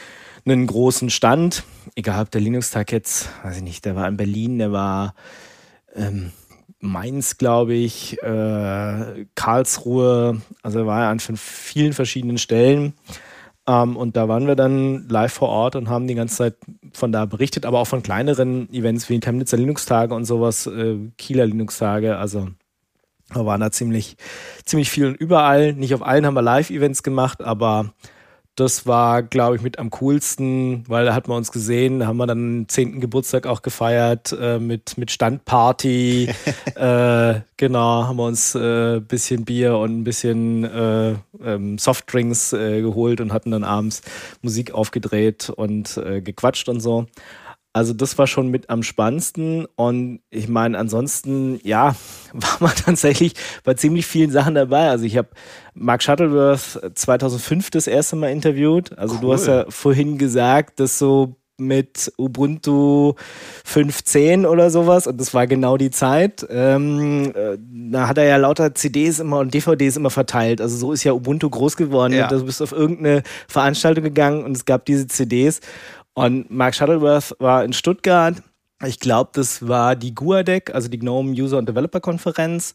[0.44, 1.64] einen großen Stand.
[1.94, 5.14] Egal, ob der Linux-Tag jetzt, weiß ich nicht, der war in Berlin, der war
[5.94, 6.32] ähm,
[6.80, 12.92] Mainz, glaube ich, äh, Karlsruhe, also er war ja an vielen verschiedenen Stellen.
[13.66, 16.56] Ähm, und da waren wir dann live vor Ort und haben die ganze Zeit
[16.92, 21.46] von da berichtet, aber auch von kleineren Events wie Chemnitzer Linux-Tage und sowas, äh, Kieler
[21.46, 22.16] Linux-Tage.
[22.18, 22.48] Also
[23.32, 24.16] wir waren da ziemlich,
[24.64, 25.72] ziemlich viel und überall.
[25.72, 27.94] Nicht auf allen haben wir Live-Events gemacht, aber
[28.56, 32.18] das war, glaube ich, mit am coolsten, weil da hat man uns gesehen, da haben
[32.18, 33.00] wir dann den 10.
[33.00, 36.28] Geburtstag auch gefeiert äh, mit, mit Standparty.
[36.76, 41.14] äh, genau, haben wir uns ein äh, bisschen Bier und ein bisschen äh,
[41.44, 44.02] ähm, Softdrinks äh, geholt und hatten dann abends
[44.42, 47.06] Musik aufgedreht und äh, gequatscht und so.
[47.74, 51.96] Also das war schon mit am spannendsten und ich meine, ansonsten, ja,
[52.32, 53.34] war man tatsächlich
[53.64, 54.88] bei ziemlich vielen Sachen dabei.
[54.90, 55.28] Also ich habe
[55.74, 58.96] Mark Shuttleworth 2005 das erste Mal interviewt.
[58.96, 59.20] Also cool.
[59.20, 63.14] du hast ja vorhin gesagt, dass so mit Ubuntu
[63.68, 66.46] 5.10 oder sowas und das war genau die Zeit.
[66.50, 67.58] Ähm, äh,
[67.90, 70.60] da hat er ja lauter CDs immer und DVDs immer verteilt.
[70.60, 72.12] Also so ist ja Ubuntu groß geworden.
[72.12, 72.28] Ja.
[72.28, 75.60] Du bist auf irgendeine Veranstaltung gegangen und es gab diese CDs
[76.14, 78.42] und Mark Shuttleworth war in Stuttgart
[78.84, 82.74] Ich glaube, das war die GUADEC, also die GNOME User und Developer Konferenz.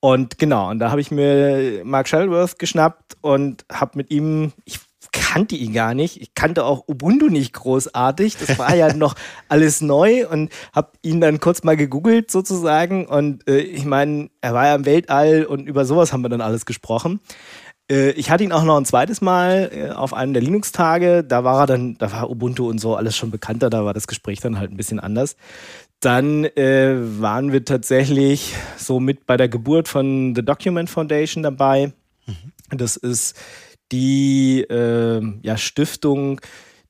[0.00, 4.78] Und genau, und da habe ich mir Mark Shuttleworth geschnappt und habe mit ihm, ich
[5.12, 6.20] kannte ihn gar nicht.
[6.20, 8.36] Ich kannte auch Ubuntu nicht großartig.
[8.36, 9.14] Das war ja noch
[9.48, 13.06] alles neu und habe ihn dann kurz mal gegoogelt sozusagen.
[13.06, 16.40] Und äh, ich meine, er war ja im Weltall und über sowas haben wir dann
[16.40, 17.20] alles gesprochen.
[17.90, 21.24] Äh, ich hatte ihn auch noch ein zweites Mal äh, auf einem der Linux-Tage.
[21.24, 23.70] Da war er dann, da war Ubuntu und so alles schon bekannter.
[23.70, 25.36] Da war das Gespräch dann halt ein bisschen anders.
[26.00, 31.92] Dann äh, waren wir tatsächlich so mit bei der Geburt von The Document Foundation dabei.
[32.26, 32.52] Mhm.
[32.76, 33.36] Das ist
[33.92, 36.40] die äh, ja, Stiftung,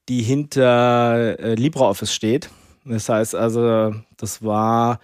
[0.08, 2.50] die hinter äh, LibreOffice steht.
[2.84, 5.00] Das heißt also, das war,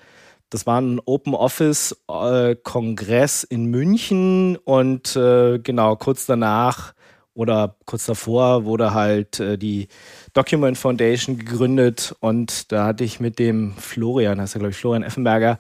[0.53, 6.93] das war ein Open Office äh, Kongress in München und äh, genau kurz danach
[7.33, 9.89] oder kurz davor wurde halt äh, die
[10.35, 15.03] Document Foundation gegründet und da hatte ich mit dem Florian, heißt er glaube ich Florian
[15.03, 15.59] Effenberger,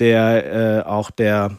[0.00, 1.56] der äh, auch der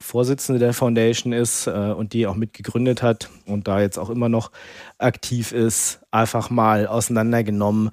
[0.00, 4.28] Vorsitzende der Foundation ist äh, und die auch mitgegründet hat und da jetzt auch immer
[4.28, 4.52] noch
[4.98, 7.90] aktiv ist, einfach mal auseinandergenommen.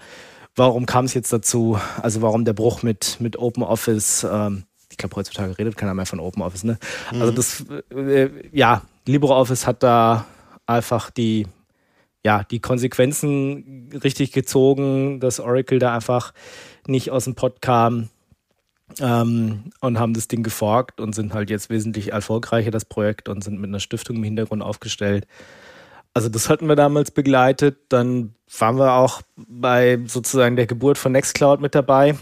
[0.58, 1.80] Warum kam es jetzt dazu?
[2.02, 4.26] Also warum der Bruch mit, mit Open Office?
[4.30, 6.64] Ähm, ich glaube, heutzutage redet keiner mehr von Open Office.
[6.64, 6.80] Ne?
[7.12, 7.22] Mhm.
[7.22, 10.26] Also das, äh, ja, LibreOffice hat da
[10.66, 11.46] einfach die,
[12.26, 16.34] ja, die Konsequenzen richtig gezogen, dass Oracle da einfach
[16.88, 18.10] nicht aus dem Pod kam
[19.00, 23.44] ähm, und haben das Ding geforkt und sind halt jetzt wesentlich erfolgreicher, das Projekt, und
[23.44, 25.28] sind mit einer Stiftung im Hintergrund aufgestellt.
[26.14, 27.78] Also das hatten wir damals begleitet.
[27.90, 32.16] Dann waren wir auch bei sozusagen der Geburt von Nextcloud mit dabei,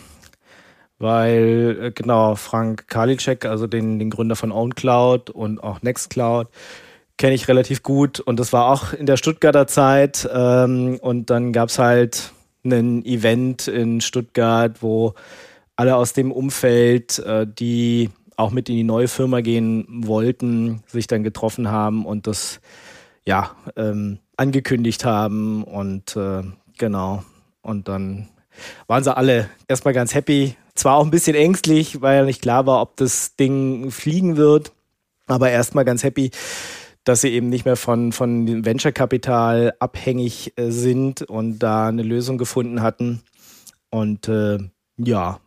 [0.98, 6.48] weil äh, genau Frank Karliczek, also den, den Gründer von OwnCloud und auch Nextcloud,
[7.17, 11.54] kenne ich relativ gut und das war auch in der Stuttgarter Zeit ähm, und dann
[11.54, 12.34] gab es halt
[12.65, 15.13] ein Event in Stuttgart, wo
[15.76, 21.08] alle aus dem Umfeld, äh, die auch mit in die neue Firma gehen wollten, sich
[21.08, 22.60] dann getroffen haben und das
[23.26, 26.44] ja ähm, angekündigt haben und äh,
[26.78, 27.24] genau
[27.62, 28.30] und dann
[28.88, 30.56] waren sie alle erstmal ganz happy.
[30.76, 34.72] Zwar auch ein bisschen ängstlich, weil ja nicht klar war, ob das Ding fliegen wird,
[35.28, 36.32] aber erstmal ganz happy,
[37.04, 42.04] dass sie eben nicht mehr von, von Venture Kapital abhängig äh, sind und da eine
[42.04, 43.22] Lösung gefunden hatten.
[43.90, 44.58] Und äh,
[44.98, 45.40] ja,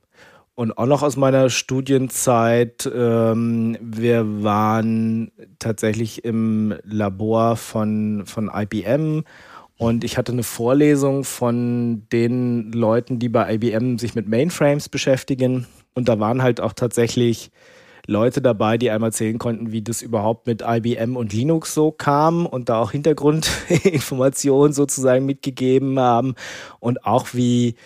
[0.58, 9.22] und auch noch aus meiner Studienzeit, ähm, wir waren tatsächlich im Labor von, von IBM
[9.76, 15.68] und ich hatte eine Vorlesung von den Leuten, die bei IBM sich mit Mainframes beschäftigen.
[15.94, 17.52] Und da waren halt auch tatsächlich
[18.08, 22.46] Leute dabei, die einmal erzählen konnten, wie das überhaupt mit IBM und Linux so kam
[22.46, 26.34] und da auch Hintergrundinformationen sozusagen mitgegeben haben
[26.80, 27.76] und auch wie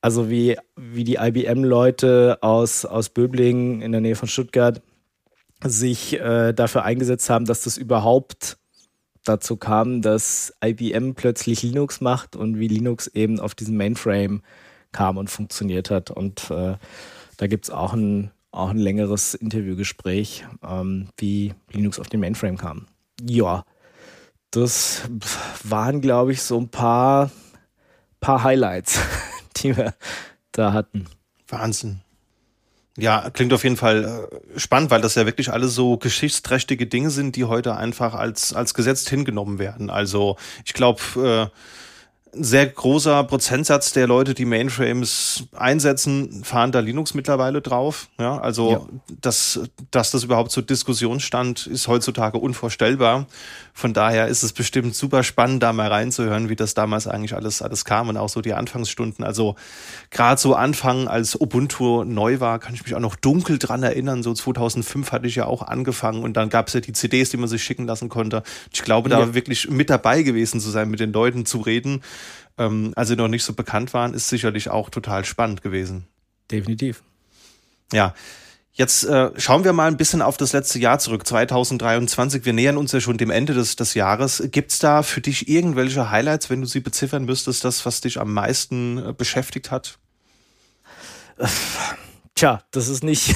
[0.00, 4.82] also wie, wie die IBM-Leute aus, aus Böblingen in der Nähe von Stuttgart
[5.62, 8.56] sich äh, dafür eingesetzt haben, dass das überhaupt
[9.24, 14.42] dazu kam, dass IBM plötzlich Linux macht und wie Linux eben auf diesem Mainframe
[14.92, 16.10] kam und funktioniert hat.
[16.10, 16.76] Und äh,
[17.36, 22.56] da gibt es auch ein, auch ein längeres Interviewgespräch, ähm, wie Linux auf den Mainframe
[22.56, 22.86] kam.
[23.22, 23.64] Ja,
[24.50, 25.02] das
[25.62, 27.30] waren, glaube ich, so ein paar,
[28.20, 28.98] paar Highlights.
[29.62, 29.94] die wir
[30.52, 31.06] da hatten.
[31.48, 32.00] Wahnsinn.
[32.96, 37.10] Ja, klingt auf jeden Fall äh, spannend, weil das ja wirklich alles so geschichtsträchtige Dinge
[37.10, 39.90] sind, die heute einfach als, als gesetzt hingenommen werden.
[39.90, 46.80] Also ich glaube, äh, ein sehr großer Prozentsatz der Leute, die Mainframes einsetzen, fahren da
[46.80, 48.08] Linux mittlerweile drauf.
[48.18, 48.86] Ja, also, ja.
[49.20, 53.26] Dass, dass das überhaupt zur Diskussion stand, ist heutzutage unvorstellbar.
[53.80, 57.62] Von daher ist es bestimmt super spannend, da mal reinzuhören, wie das damals eigentlich alles,
[57.62, 59.24] alles kam und auch so die Anfangsstunden.
[59.24, 59.56] Also,
[60.10, 64.22] gerade so Anfang, als Ubuntu neu war, kann ich mich auch noch dunkel dran erinnern.
[64.22, 67.36] So 2005 hatte ich ja auch angefangen und dann gab es ja die CDs, die
[67.36, 68.42] man sich schicken lassen konnte.
[68.72, 69.34] Ich glaube, da ja.
[69.34, 72.02] wirklich mit dabei gewesen zu sein, mit den Leuten zu reden
[72.60, 76.06] ähm, als sie noch nicht so bekannt waren, ist sicherlich auch total spannend gewesen.
[76.50, 77.02] Definitiv.
[77.92, 78.14] Ja.
[78.72, 82.44] Jetzt äh, schauen wir mal ein bisschen auf das letzte Jahr zurück, 2023.
[82.44, 84.42] Wir nähern uns ja schon dem Ende des, des Jahres.
[84.52, 88.20] Gibt es da für dich irgendwelche Highlights, wenn du sie beziffern müsstest, das, was dich
[88.20, 89.98] am meisten äh, beschäftigt hat?
[92.34, 93.34] Tja, das ist nicht,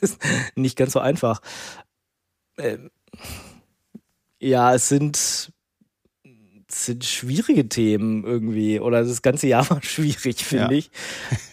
[0.54, 1.40] nicht ganz so einfach.
[2.56, 2.90] Ähm,
[4.38, 5.52] ja, es sind
[6.70, 8.80] sind schwierige Themen irgendwie.
[8.80, 10.78] Oder das ganze Jahr war schwierig, finde ja.
[10.78, 10.90] ich.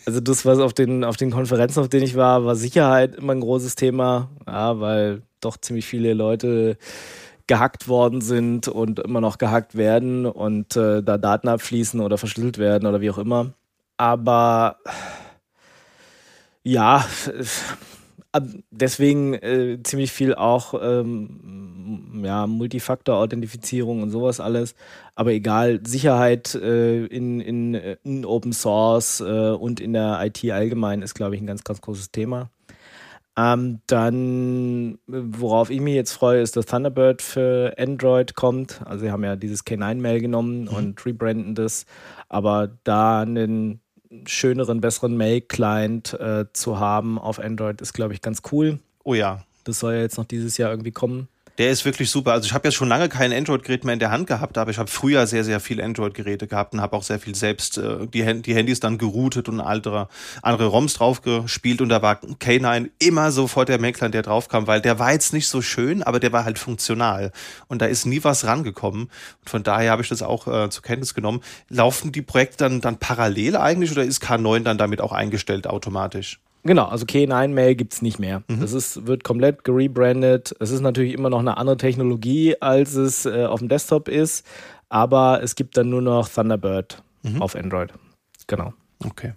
[0.06, 3.34] Also das, was auf den, auf den Konferenzen, auf denen ich war, war Sicherheit immer
[3.34, 4.30] ein großes Thema.
[4.48, 6.78] Ja, weil doch ziemlich viele Leute
[7.48, 12.58] gehackt worden sind und immer noch gehackt werden und äh, da Daten abfließen oder verschlüsselt
[12.58, 13.54] werden oder wie auch immer.
[13.98, 14.78] Aber
[16.66, 17.06] Ja,
[18.72, 24.74] deswegen äh, ziemlich viel auch ähm, ja, Multifaktor-Authentifizierung und sowas alles.
[25.16, 31.02] Aber egal, Sicherheit äh, in, in, in, Open Source äh, und in der IT allgemein
[31.02, 32.50] ist, glaube ich, ein ganz, ganz großes Thema.
[33.38, 38.82] Ähm, dann, worauf ich mich jetzt freue, ist, dass Thunderbird für Android kommt.
[38.86, 40.68] Also, sie haben ja dieses K9-Mail genommen mhm.
[40.70, 41.86] und rebranden das.
[42.30, 43.82] Aber da einen
[44.26, 48.80] schöneren, besseren Mail-Client äh, zu haben auf Android ist, glaube ich, ganz cool.
[49.04, 49.44] Oh ja.
[49.64, 51.28] Das soll ja jetzt noch dieses Jahr irgendwie kommen.
[51.58, 52.34] Der ist wirklich super.
[52.34, 54.78] Also ich habe ja schon lange kein Android-Gerät mehr in der Hand gehabt, aber ich
[54.78, 58.42] habe früher sehr, sehr viel Android-Geräte gehabt und habe auch sehr viel selbst äh, die,
[58.42, 60.10] die Handys dann geroutet und andere,
[60.42, 65.00] andere ROMs draufgespielt und da war K9 immer sofort der Mail-Client, der draufkam, weil der
[65.00, 67.32] war jetzt nicht so schön, aber der war halt funktional
[67.68, 70.84] und da ist nie was rangekommen und von daher habe ich das auch äh, zur
[70.84, 71.40] Kenntnis genommen.
[71.70, 76.40] Laufen die Projekte dann, dann parallel eigentlich oder ist K9 dann damit auch eingestellt automatisch?
[76.66, 78.42] Genau, also K9-Mail gibt es nicht mehr.
[78.48, 78.60] Mhm.
[78.60, 80.56] Das ist, wird komplett gerebrandet.
[80.60, 84.46] Es ist natürlich immer noch eine andere Technologie, als es äh, auf dem Desktop ist,
[84.90, 87.42] aber es gibt dann nur noch Thunderbird mhm.
[87.42, 87.94] auf Android.
[88.48, 88.74] Genau.
[89.06, 89.34] Okay.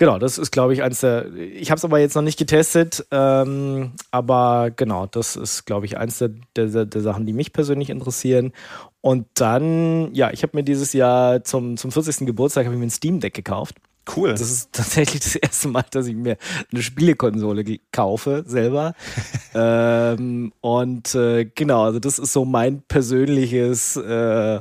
[0.00, 1.34] Genau, das ist, glaube ich, eins der.
[1.34, 5.98] Ich habe es aber jetzt noch nicht getestet, ähm, aber genau, das ist, glaube ich,
[5.98, 8.52] eins der, der, der, Sachen, die mich persönlich interessieren.
[9.00, 12.26] Und dann, ja, ich habe mir dieses Jahr zum, zum 40.
[12.26, 13.74] Geburtstag ich mir ein Steam Deck gekauft.
[14.16, 14.30] Cool.
[14.30, 16.36] Das ist tatsächlich das erste Mal, dass ich mir
[16.72, 18.94] eine Spielekonsole kaufe, selber.
[19.54, 24.60] ähm, und äh, genau, also das ist so mein persönliches äh, äh,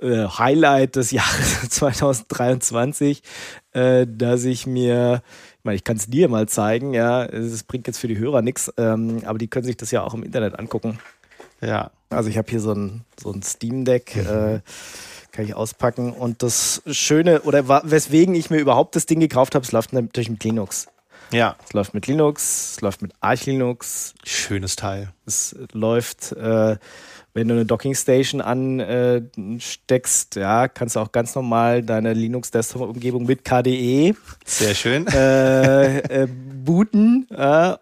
[0.00, 3.22] Highlight des Jahres 2023,
[3.72, 5.22] äh, dass ich mir,
[5.58, 8.42] ich meine, ich kann es dir mal zeigen, ja, es bringt jetzt für die Hörer
[8.42, 10.98] nichts, ähm, aber die können sich das ja auch im Internet angucken.
[11.60, 11.90] Ja.
[12.10, 14.16] Also ich habe hier so ein, so ein Steam Deck.
[14.16, 14.62] Mhm.
[15.32, 16.12] Kann ich auspacken.
[16.12, 20.30] Und das Schöne, oder weswegen ich mir überhaupt das Ding gekauft habe, es läuft natürlich
[20.30, 20.88] mit Linux.
[21.32, 21.56] Ja.
[21.66, 24.14] Es läuft mit Linux, es läuft mit Arch Linux.
[24.24, 25.12] Schönes Teil.
[25.26, 26.76] Es läuft, äh,
[27.34, 32.50] wenn du eine Docking Station ansteckst, äh, ja, kannst du auch ganz normal deine Linux
[32.50, 34.14] Desktop Umgebung mit KDE.
[34.44, 35.06] Sehr schön.
[35.06, 37.26] Äh, äh, booten.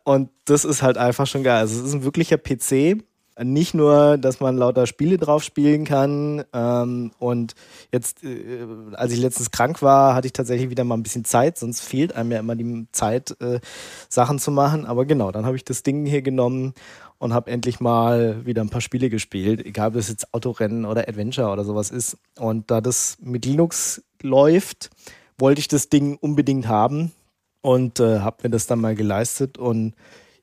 [0.05, 1.59] und das ist halt einfach schon geil.
[1.59, 3.03] Also es ist ein wirklicher PC
[3.43, 6.45] nicht nur, dass man lauter Spiele drauf spielen kann.
[6.53, 7.55] Ähm, und
[7.93, 11.59] jetzt, äh, als ich letztens krank war, hatte ich tatsächlich wieder mal ein bisschen Zeit,
[11.59, 13.61] sonst fehlt einem ja immer die Zeit, äh,
[14.09, 14.87] Sachen zu machen.
[14.87, 16.75] Aber genau, dann habe ich das Ding hier genommen
[17.19, 21.09] und habe endlich mal wieder ein paar Spiele gespielt, egal ob es jetzt Autorennen oder
[21.09, 22.17] Adventure oder sowas ist.
[22.39, 24.91] Und da das mit Linux läuft,
[25.39, 27.13] wollte ich das Ding unbedingt haben
[27.61, 29.95] und äh, habe mir das dann mal geleistet und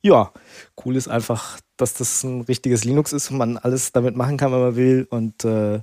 [0.03, 0.33] ja,
[0.83, 4.51] cool ist einfach, dass das ein richtiges Linux ist und man alles damit machen kann,
[4.51, 5.07] wenn man will.
[5.09, 5.79] Und äh,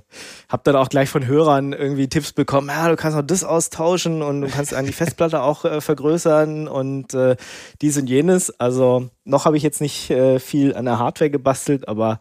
[0.47, 4.21] habe dann auch gleich von Hörern irgendwie Tipps bekommen, ja, du kannst auch das austauschen
[4.21, 7.35] und du kannst an die Festplatte auch äh, vergrößern und äh,
[7.81, 8.51] dies und jenes.
[8.59, 12.19] Also noch habe ich jetzt nicht äh, viel an der Hardware gebastelt, aber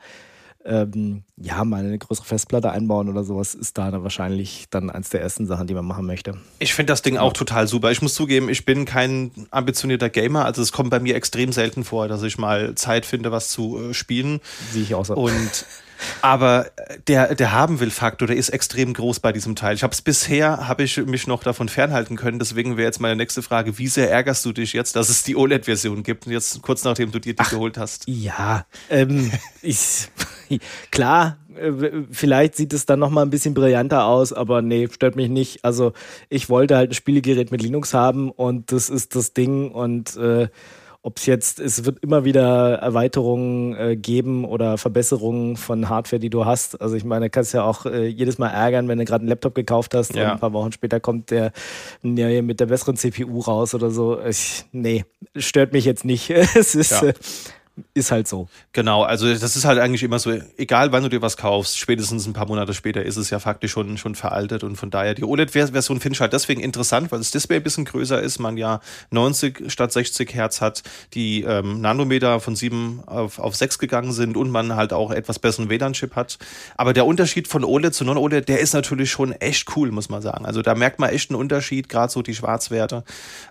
[0.65, 5.09] ähm, ja, mal eine größere Festplatte einbauen oder sowas ist da dann wahrscheinlich dann eins
[5.09, 6.37] der ersten Sachen, die man machen möchte.
[6.59, 7.91] Ich finde das Ding auch total super.
[7.91, 11.85] Ich muss zugeben, ich bin kein ambitionierter Gamer, also es kommt bei mir extrem selten
[11.85, 14.41] vor, dass ich mal Zeit finde, was zu äh, spielen.
[14.73, 15.15] Sehe ich auch so.
[15.15, 15.67] Und
[16.23, 16.67] Aber
[17.09, 19.75] der, der Haben-Will-Faktor, der ist extrem groß bei diesem Teil.
[19.75, 22.39] Ich habe es bisher, habe ich mich noch davon fernhalten können.
[22.39, 25.37] Deswegen wäre jetzt meine nächste Frage, wie sehr ärgerst du dich jetzt, dass es die
[25.37, 26.27] OLED-Version gibt?
[26.27, 28.05] Jetzt kurz nachdem du dir die Ach, geholt hast.
[28.07, 29.31] Ja, ähm,
[29.63, 30.09] ich,
[30.91, 31.73] klar, äh,
[32.11, 35.65] vielleicht sieht es dann noch mal ein bisschen brillanter aus, aber nee, stört mich nicht.
[35.65, 35.93] Also
[36.29, 40.49] ich wollte halt ein Spielegerät mit Linux haben und das ist das Ding und äh,
[41.03, 46.29] ob es jetzt, es wird immer wieder Erweiterungen äh, geben oder Verbesserungen von Hardware, die
[46.29, 46.81] du hast.
[46.81, 49.55] Also ich meine, kannst ja auch äh, jedes Mal ärgern, wenn du gerade einen Laptop
[49.55, 50.25] gekauft hast ja.
[50.25, 51.53] und ein paar Wochen später kommt der,
[52.03, 54.21] der mit der besseren CPU raus oder so.
[54.23, 55.05] Ich, nee,
[55.37, 56.29] stört mich jetzt nicht.
[56.55, 57.13] es ist, ja.
[57.95, 58.49] Ist halt so.
[58.73, 62.27] Genau, also das ist halt eigentlich immer so, egal wann du dir was kaufst, spätestens
[62.27, 65.25] ein paar Monate später ist es ja faktisch schon, schon veraltet und von daher die
[65.25, 68.81] OLED-Version finde ich halt deswegen interessant, weil das Display ein bisschen größer ist, man ja
[69.11, 70.83] 90 statt 60 Hertz hat,
[71.15, 75.39] die ähm, Nanometer von 7 auf, auf 6 gegangen sind und man halt auch etwas
[75.39, 76.39] besseren WLAN-Chip hat.
[76.77, 80.23] Aber der Unterschied von OLED zu Non-OLED, der ist natürlich schon echt cool, muss man
[80.23, 80.45] sagen.
[80.45, 83.05] Also da merkt man echt einen Unterschied, gerade so die Schwarzwerte.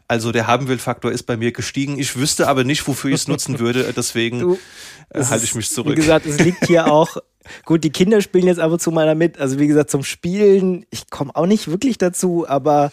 [0.07, 1.97] Also der Haben-Will-Faktor ist bei mir gestiegen.
[1.97, 4.59] Ich wüsste aber nicht, wofür ich es nutzen würde, deswegen deswegen du,
[5.09, 5.91] äh, halte ich mich zurück.
[5.91, 7.17] Wie gesagt, es liegt hier auch.
[7.65, 9.39] Gut, die Kinder spielen jetzt ab und zu mal damit.
[9.39, 12.91] Also wie gesagt, zum Spielen, ich komme auch nicht wirklich dazu, aber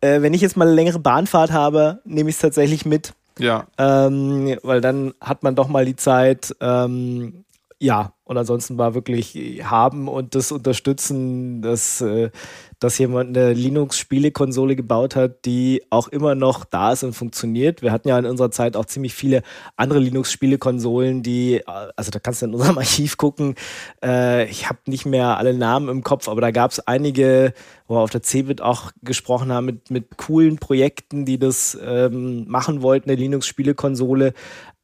[0.00, 3.14] äh, wenn ich jetzt mal eine längere Bahnfahrt habe, nehme ich es tatsächlich mit.
[3.38, 3.66] Ja.
[3.78, 7.44] Ähm, weil dann hat man doch mal die Zeit, ähm,
[7.78, 12.30] ja, Und ansonsten war wirklich haben und das unterstützen, dass, äh,
[12.78, 17.82] dass jemand eine Linux-Spielekonsole gebaut hat, die auch immer noch da ist und funktioniert.
[17.82, 19.42] Wir hatten ja in unserer Zeit auch ziemlich viele
[19.76, 23.54] andere Linux-Spielekonsolen, die, also da kannst du in unserem Archiv gucken,
[24.02, 27.52] äh, ich habe nicht mehr alle Namen im Kopf, aber da gab es einige,
[27.86, 32.48] wo wir auf der CeBIT auch gesprochen haben, mit, mit coolen Projekten, die das ähm,
[32.48, 34.32] machen wollten, eine Linux-Spielekonsole.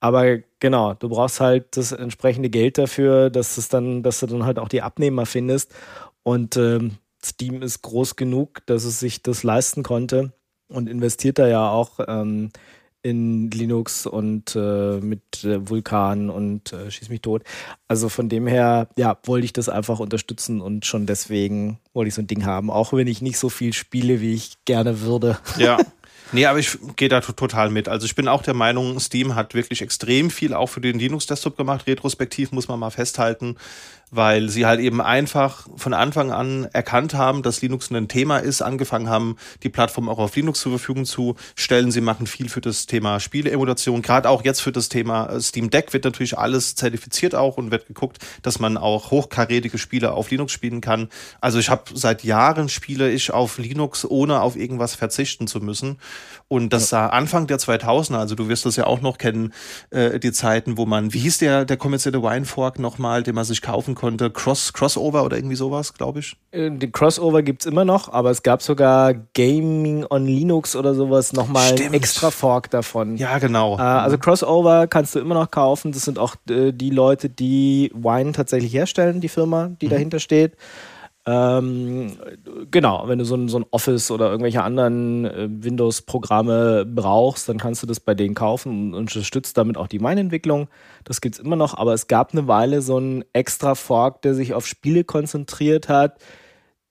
[0.00, 4.44] Aber genau, du brauchst halt das entsprechende Geld dafür, dass es dann, dass du dann
[4.44, 5.74] halt auch die Abnehmer findest.
[6.22, 10.32] Und ähm, Steam ist groß genug, dass es sich das leisten konnte
[10.68, 12.50] und investiert da ja auch ähm,
[13.02, 17.42] in Linux und äh, mit äh, Vulkan und äh, schieß mich tot.
[17.86, 22.14] Also von dem her, ja, wollte ich das einfach unterstützen und schon deswegen wollte ich
[22.14, 25.38] so ein Ding haben, auch wenn ich nicht so viel spiele, wie ich gerne würde.
[25.58, 25.78] Ja.
[26.32, 27.88] Nee, aber ich gehe da total mit.
[27.88, 31.56] Also ich bin auch der Meinung, Steam hat wirklich extrem viel auch für den Linux-Desktop
[31.56, 31.86] gemacht.
[31.86, 33.56] Retrospektiv muss man mal festhalten
[34.10, 38.62] weil sie halt eben einfach von Anfang an erkannt haben, dass Linux ein Thema ist,
[38.62, 41.90] angefangen haben, die Plattform auch auf Linux zur Verfügung zu stellen.
[41.90, 45.70] Sie machen viel für das Thema Spieleemulation, gerade auch jetzt für das Thema äh, Steam
[45.70, 50.30] Deck wird natürlich alles zertifiziert auch und wird geguckt, dass man auch hochkarätige Spiele auf
[50.30, 51.08] Linux spielen kann.
[51.40, 55.98] Also ich habe seit Jahren spiele ich auf Linux, ohne auf irgendwas verzichten zu müssen.
[56.48, 57.08] Und das ja.
[57.10, 59.52] Anfang der 2000er, also du wirst das ja auch noch kennen,
[59.90, 63.60] äh, die Zeiten, wo man, wie hieß der, der kommerzielle Winefork nochmal, den man sich
[63.60, 64.30] kaufen konnte?
[64.30, 66.36] Cross, Crossover oder irgendwie sowas, glaube ich?
[66.52, 70.94] Äh, den Crossover gibt es immer noch, aber es gab sogar Gaming on Linux oder
[70.94, 73.16] sowas, nochmal ein extra Fork davon.
[73.16, 73.76] Ja, genau.
[73.76, 75.92] Äh, also Crossover kannst du immer noch kaufen.
[75.92, 79.90] Das sind auch äh, die Leute, die Wine tatsächlich herstellen, die Firma, die mhm.
[79.90, 80.54] dahinter steht.
[81.30, 82.16] Ähm,
[82.70, 87.58] genau, wenn du so ein, so ein, Office oder irgendwelche anderen äh, Windows-Programme brauchst, dann
[87.58, 90.68] kannst du das bei denen kaufen und unterstützt damit auch die Weinentwicklung.
[91.04, 94.34] Das gibt es immer noch, aber es gab eine Weile so einen extra Fork, der
[94.34, 96.18] sich auf Spiele konzentriert hat,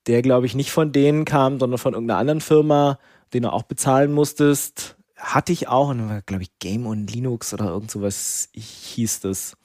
[0.06, 3.00] der, glaube ich, nicht von denen kam, sondern von irgendeiner anderen Firma,
[3.34, 4.96] den du auch bezahlen musstest.
[5.16, 9.56] Hatte ich auch, und glaube ich, Game on Linux oder irgend sowas hieß das.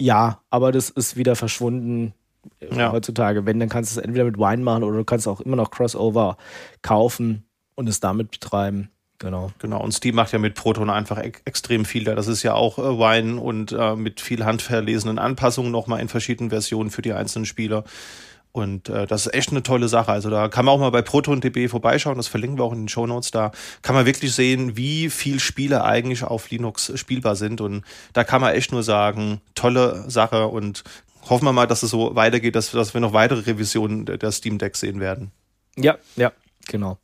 [0.00, 2.14] Ja, aber das ist wieder verschwunden
[2.70, 2.92] ja.
[2.92, 3.46] heutzutage.
[3.46, 5.70] Wenn, dann kannst du es entweder mit Wine machen oder du kannst auch immer noch
[5.70, 6.36] Crossover
[6.82, 8.90] kaufen und es damit betreiben.
[9.18, 9.52] Genau.
[9.58, 9.82] Genau.
[9.82, 12.14] Und Steam macht ja mit Proton einfach e extrem viel da.
[12.14, 16.50] Das ist ja auch äh, Wine und äh, mit viel handverlesenen Anpassungen nochmal in verschiedenen
[16.50, 17.84] Versionen für die einzelnen Spieler.
[18.52, 20.10] Und äh, das ist echt eine tolle Sache.
[20.10, 22.88] Also da kann man auch mal bei ProtonDB vorbeischauen, das verlinken wir auch in den
[22.88, 23.30] Show Notes.
[23.30, 27.60] Da kann man wirklich sehen, wie viel Spiele eigentlich auf Linux spielbar sind.
[27.60, 30.82] Und da kann man echt nur sagen, tolle Sache und
[31.28, 34.32] hoffen wir mal, dass es so weitergeht, dass, dass wir noch weitere Revisionen der, der
[34.32, 35.32] Steam Deck sehen werden.
[35.76, 36.32] Ja, ja,
[36.66, 36.98] genau.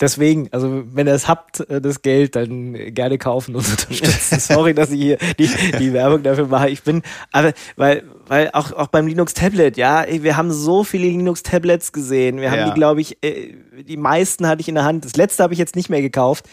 [0.00, 4.40] Deswegen, also wenn ihr es habt, äh, das Geld, dann gerne kaufen und unterstützen.
[4.40, 5.48] Sorry, dass ich hier die,
[5.78, 6.68] die Werbung dafür mache.
[6.68, 7.02] Ich bin,
[7.32, 11.92] aber weil, weil auch, auch beim Linux Tablet, ja, wir haben so viele Linux Tablets
[11.92, 12.40] gesehen.
[12.40, 12.70] Wir haben ja.
[12.70, 15.04] die, glaube ich, äh, die meisten hatte ich in der Hand.
[15.04, 16.46] Das letzte habe ich jetzt nicht mehr gekauft.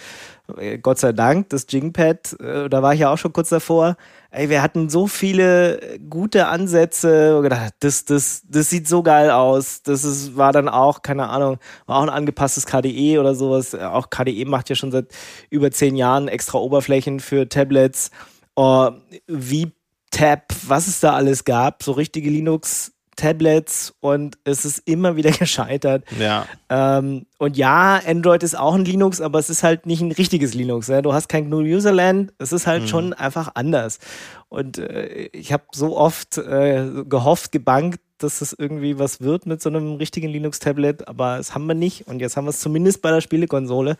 [0.57, 3.97] Äh, Gott sei Dank, das Jingpad, da war ich ja auch schon kurz davor
[4.31, 9.29] ey, wir hatten so viele gute Ansätze und gedacht, das, das, das sieht so geil
[9.29, 9.83] aus.
[9.83, 13.75] Das ist, war dann auch, keine Ahnung, war auch ein angepasstes KDE oder sowas.
[13.75, 15.07] Auch KDE macht ja schon seit
[15.49, 18.09] über zehn Jahren extra Oberflächen für Tablets.
[18.57, 18.91] Uh,
[19.27, 19.71] wie
[20.11, 22.91] Tab, was es da alles gab, so richtige Linux
[23.21, 26.03] Tablets und es ist immer wieder gescheitert.
[26.19, 26.45] Ja.
[26.69, 30.53] Ähm, und ja, Android ist auch ein Linux, aber es ist halt nicht ein richtiges
[30.53, 30.87] Linux.
[30.87, 31.01] Ja?
[31.01, 32.87] Du hast kein GNU Userland, es ist halt mhm.
[32.87, 33.99] schon einfach anders.
[34.49, 39.61] Und äh, ich habe so oft äh, gehofft, gebankt, dass es irgendwie was wird mit
[39.61, 42.07] so einem richtigen Linux-Tablet, aber es haben wir nicht.
[42.07, 43.97] Und jetzt haben wir es zumindest bei der Spielekonsole.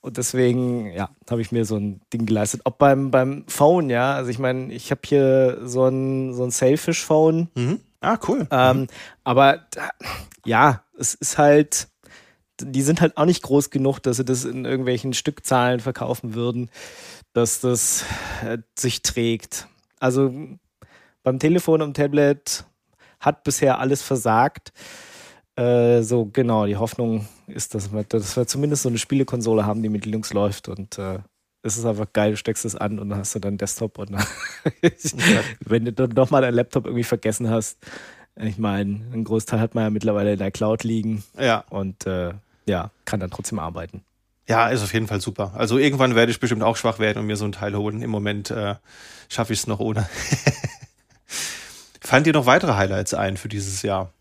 [0.00, 2.60] Und deswegen, ja, habe ich mir so ein Ding geleistet.
[2.64, 4.14] Auch beim, beim Phone, ja.
[4.14, 7.48] Also ich meine, ich habe hier so ein, so ein Sailfish-Phone.
[7.54, 7.80] Mhm.
[8.00, 8.46] Ah, cool.
[8.50, 8.86] Ähm,
[9.24, 9.66] aber
[10.44, 11.88] ja, es ist halt,
[12.60, 16.70] die sind halt auch nicht groß genug, dass sie das in irgendwelchen Stückzahlen verkaufen würden,
[17.32, 18.04] dass das
[18.44, 19.66] äh, sich trägt.
[20.00, 20.32] Also
[21.22, 22.64] beim Telefon und Tablet
[23.20, 24.72] hat bisher alles versagt.
[25.56, 29.82] Äh, so, genau, die Hoffnung ist, dass wir, dass wir zumindest so eine Spielekonsole haben,
[29.82, 31.18] die mit Linux läuft und äh,
[31.62, 34.12] es ist einfach geil, du steckst es an und dann hast du dann Desktop und
[34.12, 34.24] dann
[35.64, 37.78] wenn du dann doch mal deinen Laptop irgendwie vergessen hast,
[38.36, 41.64] ich meine, ein Großteil hat man ja mittlerweile in der Cloud liegen ja.
[41.70, 42.34] und äh,
[42.66, 44.04] ja, kann dann trotzdem arbeiten.
[44.48, 45.52] Ja, ist auf jeden Fall super.
[45.56, 48.00] Also irgendwann werde ich bestimmt auch schwach werden und mir so ein Teil holen.
[48.00, 48.76] Im Moment äh,
[49.28, 50.08] schaffe ich es noch ohne.
[52.00, 54.12] Fand ihr noch weitere Highlights ein für dieses Jahr?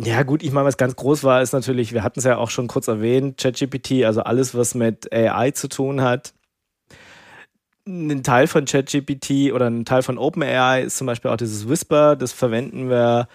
[0.00, 2.50] Ja, gut, ich meine, was ganz groß war, ist natürlich, wir hatten es ja auch
[2.50, 6.32] schon kurz erwähnt, ChatGPT, also alles, was mit AI zu tun hat.
[7.86, 12.16] ein Teil von ChatGPT oder ein Teil von OpenAI ist zum Beispiel auch dieses Whisper.
[12.16, 13.28] Das verwenden wir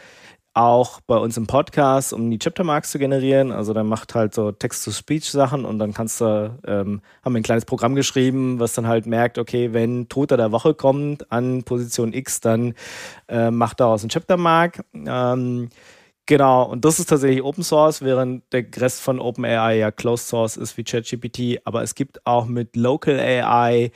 [0.56, 3.52] auch bei uns im Podcast, um die Chaptermarks zu generieren.
[3.52, 7.66] Also dann macht halt so Text-to-Speech-Sachen und dann kannst du, ähm, haben wir ein kleines
[7.66, 12.42] Programm geschrieben, was dann halt merkt, okay, wenn Toter der Woche kommt an Position X,
[12.42, 12.74] dann
[13.28, 14.84] äh, macht daraus ein Chaptermark.
[14.96, 15.70] Ähm,
[16.30, 20.56] genau, und das ist tatsächlich Open Source, während der Rest von OpenAI ja Closed Source
[20.56, 21.60] ist wie ChatGPT.
[21.66, 23.92] Aber es gibt auch mit Local AI,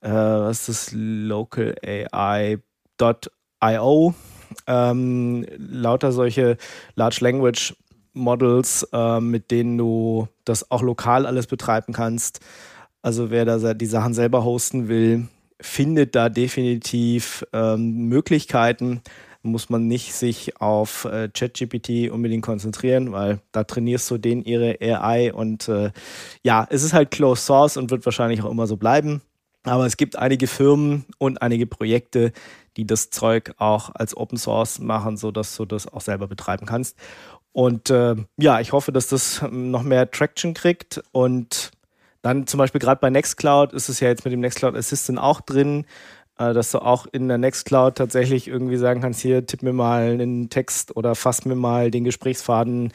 [0.00, 0.94] äh, was ist das?
[0.94, 2.62] Local AI.io
[4.66, 6.56] ähm, lauter solche
[6.94, 7.74] Large Language
[8.14, 12.40] Models, äh, mit denen du das auch lokal alles betreiben kannst.
[13.02, 15.28] Also wer da die Sachen selber hosten will,
[15.60, 19.02] findet da definitiv ähm, Möglichkeiten.
[19.42, 24.78] Muss man nicht sich auf äh, ChatGPT unbedingt konzentrieren, weil da trainierst du den ihre
[24.80, 25.90] AI und äh,
[26.44, 29.20] ja, es ist halt Closed Source und wird wahrscheinlich auch immer so bleiben.
[29.64, 32.32] Aber es gibt einige Firmen und einige Projekte,
[32.76, 36.96] die das Zeug auch als Open Source machen, sodass du das auch selber betreiben kannst.
[37.52, 41.02] Und äh, ja, ich hoffe, dass das noch mehr Traction kriegt.
[41.12, 41.70] Und
[42.22, 45.40] dann zum Beispiel gerade bei Nextcloud ist es ja jetzt mit dem Nextcloud Assistant auch
[45.40, 45.84] drin,
[46.36, 50.48] dass du auch in der Nextcloud tatsächlich irgendwie sagen kannst, hier tipp mir mal einen
[50.48, 52.92] Text oder fass mir mal den Gesprächsfaden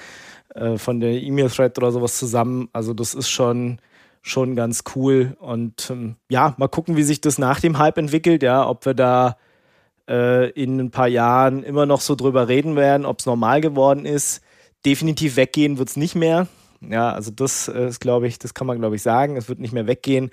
[0.55, 2.69] äh, von der E-Mail-Thread oder sowas zusammen.
[2.73, 3.79] Also das ist schon
[4.21, 5.37] schon ganz cool.
[5.39, 8.93] Und ähm, ja, mal gucken, wie sich das nach dem Hype entwickelt, ja, ob wir
[8.93, 9.37] da
[10.09, 14.05] äh, in ein paar Jahren immer noch so drüber reden werden, ob es normal geworden
[14.05, 14.41] ist.
[14.85, 16.47] Definitiv weggehen wird es nicht mehr.
[16.81, 19.37] Ja, also das äh, ist, glaube ich, das kann man, glaube ich, sagen.
[19.37, 20.31] Es wird nicht mehr weggehen,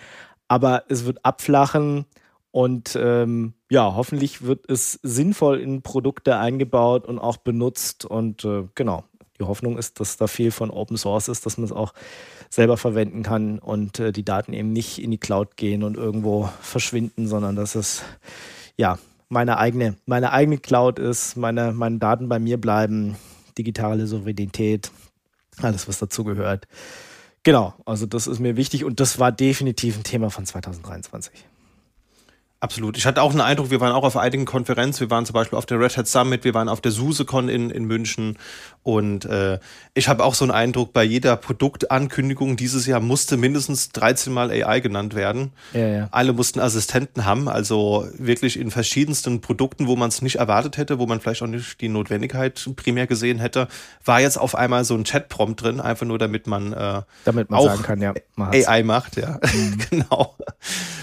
[0.49, 2.05] aber es wird abflachen
[2.55, 8.05] und ähm, ja, hoffentlich wird es sinnvoll in Produkte eingebaut und auch benutzt.
[8.05, 9.03] Und äh, genau,
[9.41, 11.95] die Hoffnung ist, dass da viel von Open Source ist, dass man es auch
[12.51, 16.49] selber verwenden kann und äh, die Daten eben nicht in die Cloud gehen und irgendwo
[16.61, 18.05] verschwinden, sondern dass es
[18.77, 23.17] ja meine eigene, meine eigene Cloud ist, meine, meine Daten bei mir bleiben,
[23.59, 24.93] digitale Souveränität,
[25.61, 26.69] alles, was dazugehört.
[27.43, 31.47] Genau, also das ist mir wichtig und das war definitiv ein Thema von 2023.
[32.65, 32.97] Absolut.
[32.97, 35.01] Ich hatte auch einen Eindruck, wir waren auch auf einigen Konferenzen.
[35.01, 37.69] Wir waren zum Beispiel auf der Red Hat Summit, wir waren auf der SuseCon in,
[37.69, 38.39] in München.
[38.85, 39.59] Und äh,
[39.95, 44.51] ich habe auch so einen Eindruck, bei jeder Produktankündigung dieses Jahr musste mindestens 13 Mal
[44.51, 45.53] AI genannt werden.
[45.73, 46.09] Ja, ja.
[46.11, 50.99] Alle mussten Assistenten haben, also wirklich in verschiedensten Produkten, wo man es nicht erwartet hätte,
[50.99, 53.69] wo man vielleicht auch nicht die Notwendigkeit primär gesehen hätte,
[54.05, 57.61] war jetzt auf einmal so ein Chat-Prompt drin, einfach nur damit man, äh, damit man
[57.61, 59.17] auch kann, ja, AI macht.
[59.17, 59.79] Ja, mhm.
[59.91, 60.37] genau.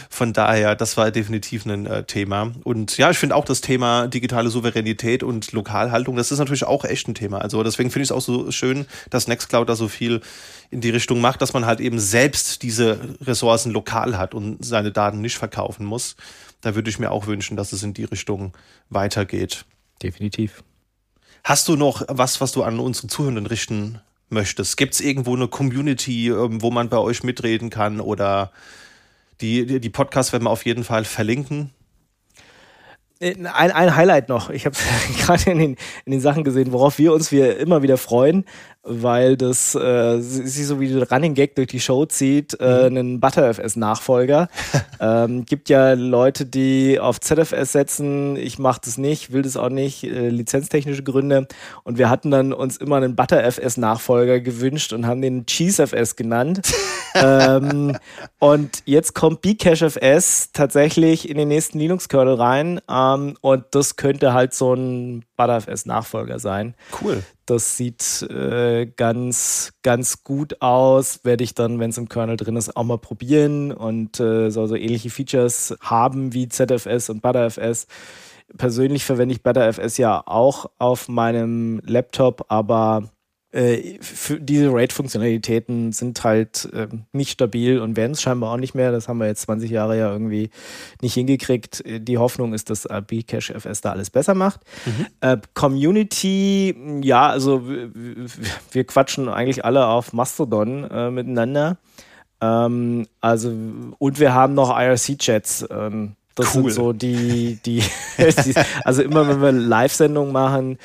[0.09, 2.51] Von daher, das war definitiv ein äh, Thema.
[2.63, 6.85] Und ja, ich finde auch das Thema digitale Souveränität und Lokalhaltung, das ist natürlich auch
[6.85, 7.39] echt ein Thema.
[7.39, 10.21] Also deswegen finde ich es auch so schön, dass Nextcloud da so viel
[10.69, 14.91] in die Richtung macht, dass man halt eben selbst diese Ressourcen lokal hat und seine
[14.91, 16.15] Daten nicht verkaufen muss.
[16.61, 18.53] Da würde ich mir auch wünschen, dass es in die Richtung
[18.89, 19.65] weitergeht.
[20.01, 20.63] Definitiv.
[21.43, 23.99] Hast du noch was, was du an unsere Zuhörenden richten
[24.29, 24.77] möchtest?
[24.77, 28.51] Gibt es irgendwo eine Community, ähm, wo man bei euch mitreden kann oder
[29.41, 31.71] die, die, die Podcasts werden wir auf jeden Fall verlinken.
[33.21, 34.49] Äh, ein, ein Highlight noch.
[34.49, 34.75] Ich habe
[35.25, 38.45] gerade in den, in den Sachen gesehen, worauf wir uns wir immer wieder freuen
[38.83, 42.97] weil das äh, sich so wie ein Running Gag durch die Show zieht, äh, mhm.
[42.97, 44.47] einen ButterFS-Nachfolger.
[44.99, 48.35] ähm, gibt ja Leute, die auf ZFS setzen.
[48.37, 51.47] Ich mache das nicht, will das auch nicht, äh, lizenztechnische Gründe.
[51.83, 56.61] Und wir hatten dann uns immer einen ButterFS-Nachfolger gewünscht und haben den CheeseFS genannt.
[57.15, 57.97] ähm,
[58.39, 62.81] und jetzt kommt Bcachefs tatsächlich in den nächsten Linux-Kernel rein.
[62.89, 66.75] Ähm, und das könnte halt so ein ButterFS-Nachfolger sein.
[67.01, 67.23] Cool.
[67.45, 71.23] Das sieht äh, ganz, ganz gut aus.
[71.23, 74.67] Werde ich dann, wenn es im Kernel drin ist, auch mal probieren und äh, soll
[74.67, 77.87] so ähnliche Features haben wie ZFS und ButterFS.
[78.57, 83.09] Persönlich verwende ich ButterFS ja auch auf meinem Laptop, aber
[83.51, 83.99] äh,
[84.39, 88.91] diese RAID-Funktionalitäten sind halt äh, nicht stabil und werden es scheinbar auch nicht mehr.
[88.91, 90.49] Das haben wir jetzt 20 Jahre ja irgendwie
[91.01, 91.83] nicht hingekriegt.
[91.85, 94.61] Die Hoffnung ist, dass Bcache FS da alles besser macht.
[94.85, 95.05] Mhm.
[95.21, 97.63] Äh, Community, ja, also
[98.71, 101.77] wir quatschen eigentlich alle auf Mastodon äh, miteinander.
[102.41, 103.53] Ähm, also,
[103.97, 105.67] und wir haben noch IRC-Chats.
[105.69, 106.63] Ähm, das cool.
[106.63, 107.83] sind so die, die,
[108.17, 110.77] die also immer wenn wir Live-Sendungen machen,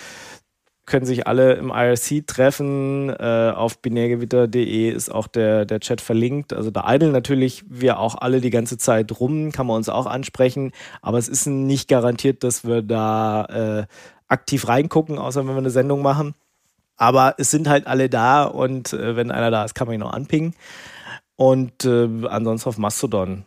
[0.86, 3.10] können sich alle im IRC treffen.
[3.10, 6.52] Äh, auf binärgewitter.de ist auch der, der Chat verlinkt.
[6.52, 10.06] Also da eideln natürlich wir auch alle die ganze Zeit rum, kann man uns auch
[10.06, 10.72] ansprechen.
[11.02, 13.86] Aber es ist nicht garantiert, dass wir da äh,
[14.28, 16.34] aktiv reingucken, außer wenn wir eine Sendung machen.
[16.96, 20.02] Aber es sind halt alle da und äh, wenn einer da ist, kann man ihn
[20.02, 20.54] auch anpingen.
[21.34, 23.44] Und äh, ansonsten auf Mastodon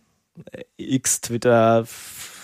[0.78, 1.86] X, Twitter,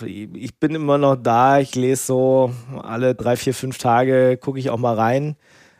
[0.02, 4.70] ich bin immer noch da, ich lese so alle drei, vier, fünf Tage, gucke ich
[4.70, 5.36] auch mal rein.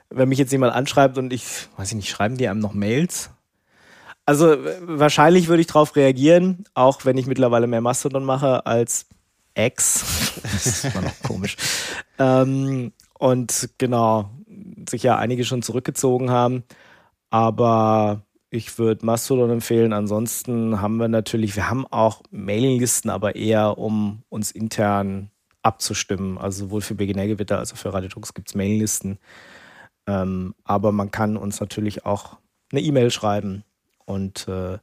[0.10, 1.44] Wenn mich jetzt jemand anschreibt und ich,
[1.78, 3.32] weiß ich nicht, schreiben die einem noch Mails?
[4.26, 9.08] Also wahrscheinlich würde ich darauf reagieren, auch wenn ich mittlerweile mehr Mastodon mache als
[9.56, 10.42] X.
[10.44, 11.58] das ist immer noch komisch.
[12.18, 14.30] Ähm, und genau,
[14.90, 16.64] sich ja einige schon zurückgezogen haben.
[17.30, 18.25] Aber
[18.56, 19.94] ich würde Mastodon empfehlen.
[19.94, 25.30] Ansonsten haben wir natürlich, wir haben auch Mailinglisten, aber eher um uns intern
[25.62, 26.38] abzustimmen.
[26.38, 29.20] Also sowohl für Beginnergewitter als auch für Radio Talks gibt es Mailinglisten.
[30.08, 32.38] Ähm, aber man kann uns natürlich auch
[32.72, 33.64] eine E-Mail schreiben.
[34.06, 34.78] Und äh,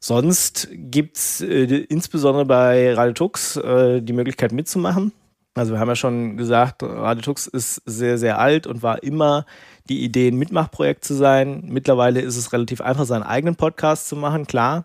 [0.00, 5.12] sonst gibt es äh, insbesondere bei Radio Tux äh, die Möglichkeit mitzumachen.
[5.58, 9.44] Also wir haben ja schon gesagt, Radio Tux ist sehr, sehr alt und war immer
[9.88, 11.64] die Idee, ein Mitmachprojekt zu sein.
[11.66, 14.84] Mittlerweile ist es relativ einfach, seinen eigenen Podcast zu machen, klar.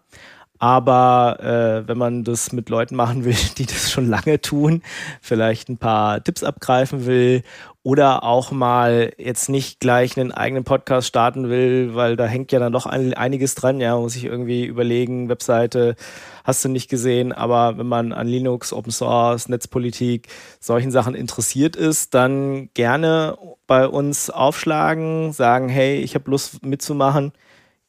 [0.64, 4.82] Aber äh, wenn man das mit Leuten machen will, die das schon lange tun,
[5.20, 7.44] vielleicht ein paar Tipps abgreifen will
[7.84, 12.60] oder auch mal jetzt nicht gleich einen eigenen Podcast starten will, weil da hängt ja
[12.60, 13.82] dann doch ein, einiges dran.
[13.82, 15.98] Ja, muss ich irgendwie überlegen, Webseite
[16.46, 17.34] hast du nicht gesehen.
[17.34, 20.30] Aber wenn man an Linux, Open Source, Netzpolitik,
[20.62, 23.38] solchen Sachen interessiert ist, dann gerne
[23.68, 27.34] bei uns aufschlagen, sagen, hey, ich habe Lust mitzumachen.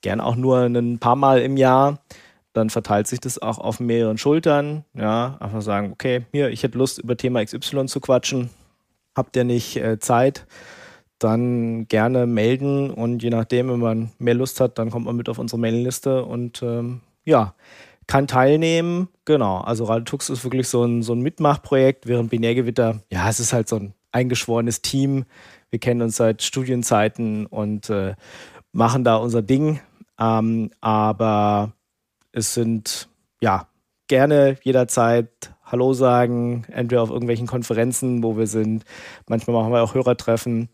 [0.00, 2.00] Gerne auch nur ein paar Mal im Jahr
[2.54, 4.84] dann verteilt sich das auch auf mehreren Schultern.
[4.94, 8.48] Ja, einfach sagen, okay, hier, ich hätte Lust, über Thema XY zu quatschen.
[9.14, 10.46] Habt ihr nicht äh, Zeit?
[11.18, 15.28] Dann gerne melden und je nachdem, wenn man mehr Lust hat, dann kommt man mit
[15.28, 17.54] auf unsere Mailingliste und ähm, ja,
[18.06, 19.08] kann teilnehmen.
[19.24, 23.52] Genau, also Radetux ist wirklich so ein, so ein Mitmachprojekt, während Binärgewitter, ja, es ist
[23.52, 25.24] halt so ein eingeschworenes Team.
[25.70, 28.14] Wir kennen uns seit Studienzeiten und äh,
[28.72, 29.80] machen da unser Ding.
[30.20, 31.72] Ähm, aber
[32.34, 33.08] es sind
[33.40, 33.68] ja
[34.08, 38.84] gerne jederzeit Hallo sagen, entweder auf irgendwelchen Konferenzen, wo wir sind.
[39.28, 40.68] Manchmal machen wir auch Hörertreffen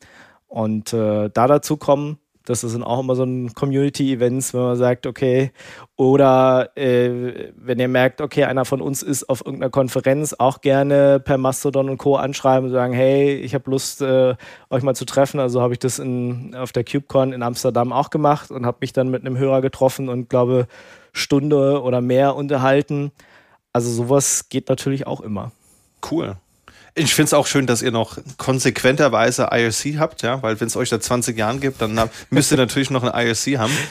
[0.49, 2.19] und äh, da dazu kommen.
[2.51, 5.53] Das sind auch immer so ein Community-Events, wenn man sagt, okay,
[5.97, 11.21] oder äh, wenn ihr merkt, okay, einer von uns ist auf irgendeiner Konferenz, auch gerne
[11.21, 12.17] per Mastodon und Co.
[12.17, 14.35] anschreiben und sagen, hey, ich habe Lust, äh,
[14.69, 15.41] euch mal zu treffen.
[15.41, 18.93] Also habe ich das in, auf der KubeCon in Amsterdam auch gemacht und habe mich
[18.93, 20.67] dann mit einem Hörer getroffen und glaube,
[21.13, 23.13] Stunde oder mehr unterhalten.
[23.73, 25.53] Also sowas geht natürlich auch immer.
[26.11, 26.37] Cool.
[26.95, 30.77] Ich finde es auch schön, dass ihr noch konsequenterweise IRC habt, ja, weil wenn es
[30.77, 33.73] euch seit 20 Jahren gibt, dann müsst ihr natürlich noch ein IRC haben.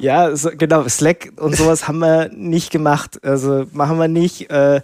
[0.00, 0.88] Ja, so, genau.
[0.88, 3.24] Slack und sowas haben wir nicht gemacht.
[3.24, 4.50] Also machen wir nicht.
[4.50, 4.80] Äh,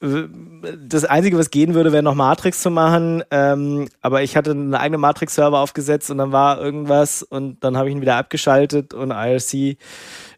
[0.00, 3.24] das Einzige, was gehen würde, wäre noch Matrix zu machen.
[3.30, 7.88] Ähm, aber ich hatte einen eigenen Matrix-Server aufgesetzt und dann war irgendwas und dann habe
[7.88, 9.78] ich ihn wieder abgeschaltet und IRC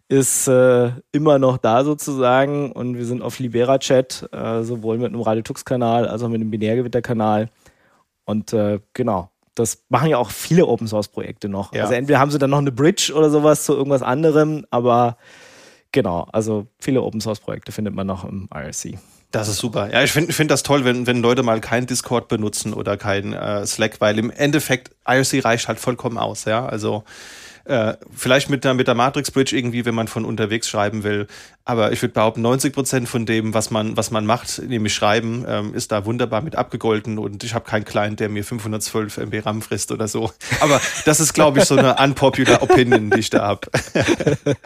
[0.08, 5.08] ist äh, immer noch da sozusagen und wir sind auf Libera Chat, äh, sowohl mit
[5.08, 7.50] einem Radiotux-Kanal als auch mit einem Binärgewitter-Kanal.
[8.24, 11.74] Und äh, genau, das machen ja auch viele Open Source Projekte noch.
[11.74, 11.82] Ja.
[11.82, 15.18] Also entweder haben sie dann noch eine Bridge oder sowas zu irgendwas anderem, aber
[15.92, 18.98] genau, also viele Open Source Projekte findet man noch im IRC.
[19.30, 19.92] Das ist super.
[19.92, 23.34] Ja, ich finde find das toll, wenn, wenn Leute mal kein Discord benutzen oder kein
[23.34, 26.64] äh, Slack, weil im Endeffekt IRC reicht halt vollkommen aus, ja.
[26.64, 27.04] Also
[27.68, 31.26] äh, vielleicht mit der, mit der Matrix Bridge irgendwie, wenn man von unterwegs schreiben will.
[31.64, 35.44] Aber ich würde behaupten, 90 Prozent von dem, was man, was man macht, nämlich schreiben,
[35.46, 39.44] ähm, ist da wunderbar mit abgegolten und ich habe keinen Client, der mir 512 MB
[39.44, 40.32] RAM frisst oder so.
[40.60, 43.68] Aber das ist, glaube ich, so eine unpopular Opinion, die ich da habe.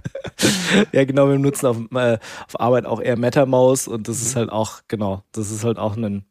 [0.93, 4.51] ja, genau, wir nutzen auf, äh, auf Arbeit auch eher MetaMouse und das ist halt
[4.51, 6.25] auch, genau, das ist halt auch ein,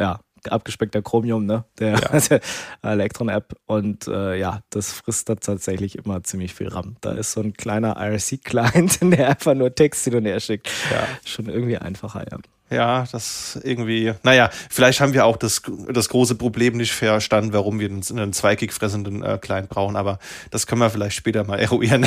[0.00, 1.64] ja, abgespeckter Chromium, ne?
[1.78, 2.20] Der, ja.
[2.28, 2.40] der
[2.82, 3.54] Electron-App.
[3.66, 6.96] Und äh, ja, das frisst da tatsächlich immer ziemlich viel RAM.
[7.00, 10.68] Da ist so ein kleiner IRC-Client, der einfach nur Text hin und her schickt.
[10.90, 11.06] Ja.
[11.24, 12.38] Schon irgendwie einfacher, ja.
[12.70, 17.80] Ja, das irgendwie, naja, vielleicht haben wir auch das, das große Problem nicht verstanden, warum
[17.80, 20.20] wir einen, einen 2 Gig fressenden äh, Client brauchen, aber
[20.52, 22.06] das können wir vielleicht später mal eruieren.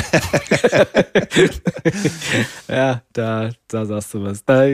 [2.68, 4.42] ja, da, da sagst du was.
[4.46, 4.64] Da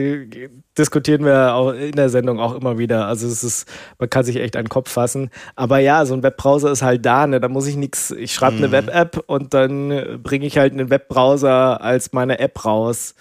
[0.77, 3.07] diskutieren wir auch in der Sendung auch immer wieder.
[3.07, 3.67] Also es ist,
[3.99, 5.29] man kann sich echt einen Kopf fassen.
[5.57, 7.41] Aber ja, so ein Webbrowser ist halt da, ne?
[7.41, 8.71] Da muss ich nichts, ich schreibe eine mhm.
[8.71, 13.13] Web-App und dann bringe ich halt einen Webbrowser als meine App raus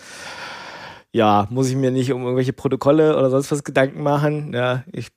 [1.12, 4.52] ja, muss ich mir nicht um irgendwelche Protokolle oder sonst was Gedanken machen.
[4.52, 5.08] Ja, ich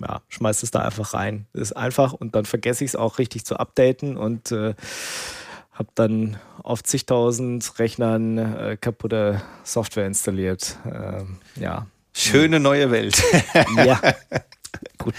[0.00, 1.46] ja, schmeiß es da einfach rein.
[1.52, 4.74] Ist einfach und dann vergesse ich es auch richtig zu updaten und äh,
[5.72, 10.76] habe dann auf zigtausend Rechnern äh, kaputte Software installiert.
[10.84, 11.86] Ähm, ja.
[12.12, 13.22] Schöne neue Welt.
[13.76, 14.00] ja.
[14.98, 15.14] Gut.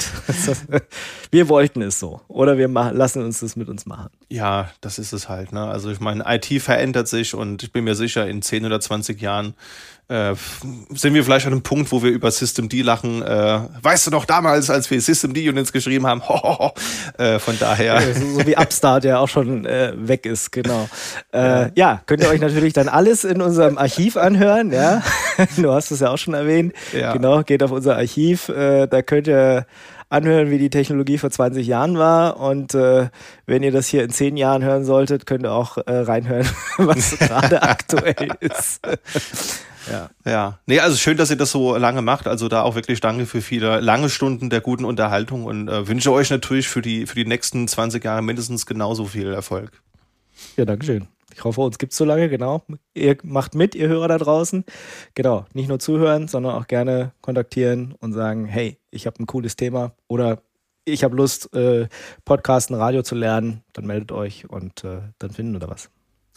[1.31, 2.21] wir wollten es so.
[2.27, 4.09] Oder wir lassen uns das mit uns machen.
[4.29, 5.51] Ja, das ist es halt.
[5.51, 5.65] Ne?
[5.65, 9.21] Also ich meine, IT verändert sich und ich bin mir sicher, in 10 oder 20
[9.21, 9.53] Jahren
[10.09, 10.33] äh,
[10.93, 13.21] sind wir vielleicht an einem Punkt, wo wir über System D lachen.
[13.21, 16.21] Äh, weißt du noch damals, als wir System D Units geschrieben haben?
[17.17, 18.01] äh, von daher.
[18.01, 20.89] Ja, so, so, wie Upstart, der auch schon äh, weg ist, genau.
[21.31, 25.03] Äh, ja, könnt ihr euch natürlich dann alles in unserem Archiv anhören, ja.
[25.57, 26.73] du hast es ja auch schon erwähnt.
[26.91, 27.13] Ja.
[27.13, 28.47] Genau, geht auf unser Archiv.
[28.47, 29.65] Da könnt ihr
[30.09, 32.39] anhören, wie die Technologie vor 20 Jahren war.
[32.39, 33.09] Und äh,
[33.45, 36.47] wenn ihr das hier in 10 Jahren hören solltet, könnt ihr auch äh, reinhören,
[36.77, 38.81] was gerade aktuell ist.
[39.89, 40.09] Ja.
[40.25, 40.59] Ja.
[40.65, 42.27] Nee, also schön, dass ihr das so lange macht.
[42.27, 46.11] Also da auch wirklich danke für viele lange Stunden der guten Unterhaltung und äh, wünsche
[46.11, 49.81] euch natürlich für die, für die nächsten 20 Jahre mindestens genauso viel Erfolg.
[50.57, 51.07] Ja, Dankeschön.
[51.33, 52.63] Ich hoffe, uns gibt es so lange, genau.
[52.93, 54.65] Ihr macht mit, ihr Hörer da draußen.
[55.15, 59.55] Genau, nicht nur zuhören, sondern auch gerne kontaktieren und sagen, hey, ich habe ein cooles
[59.55, 60.41] Thema oder
[60.85, 61.87] ich habe Lust, äh,
[62.25, 63.63] Podcasten, Radio zu lernen.
[63.73, 65.89] Dann meldet euch und äh, dann finden wir da was.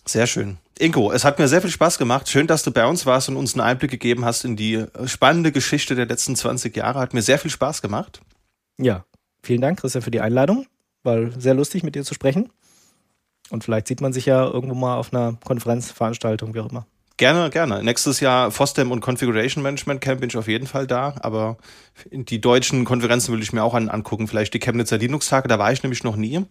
[0.04, 0.58] Sehr schön.
[0.78, 2.28] Ingo, es hat mir sehr viel Spaß gemacht.
[2.28, 5.52] Schön, dass du bei uns warst und uns einen Einblick gegeben hast in die spannende
[5.52, 6.98] Geschichte der letzten 20 Jahre.
[6.98, 8.20] Hat mir sehr viel Spaß gemacht.
[8.78, 9.04] Ja,
[9.42, 10.66] vielen Dank, Christian, für die Einladung.
[11.04, 12.50] War sehr lustig, mit dir zu sprechen.
[13.52, 16.86] Und vielleicht sieht man sich ja irgendwo mal auf einer Konferenzveranstaltung, wie auch immer.
[17.18, 17.84] Gerne, gerne.
[17.84, 21.58] Nächstes Jahr FOSDEM und Configuration Management Camp bin ich auf jeden Fall da, aber
[22.10, 24.26] die deutschen Konferenzen will ich mir auch angucken.
[24.26, 26.46] Vielleicht die Chemnitzer Linux-Tage, da war ich nämlich noch nie.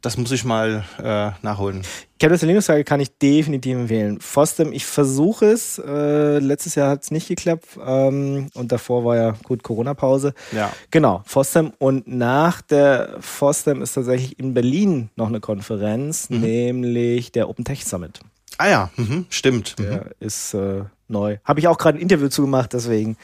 [0.00, 1.82] Das muss ich mal äh, nachholen.
[2.20, 4.20] Chemnitzer Linux-Tage kann ich definitiv empfehlen.
[4.20, 5.78] FOSDEM, ich versuche es.
[5.78, 10.34] Äh, letztes Jahr hat es nicht geklappt ähm, und davor war ja gut Corona-Pause.
[10.52, 10.72] Ja.
[10.90, 11.72] Genau, FOSDEM.
[11.78, 16.40] Und nach der FOSDEM ist tatsächlich in Berlin noch eine Konferenz, mhm.
[16.40, 18.20] nämlich der Open Tech Summit.
[18.58, 19.78] Ah ja, mhm, stimmt.
[19.78, 20.10] Der mhm.
[20.20, 21.38] ist äh, neu.
[21.44, 23.16] Habe ich auch gerade ein Interview zugemacht, deswegen.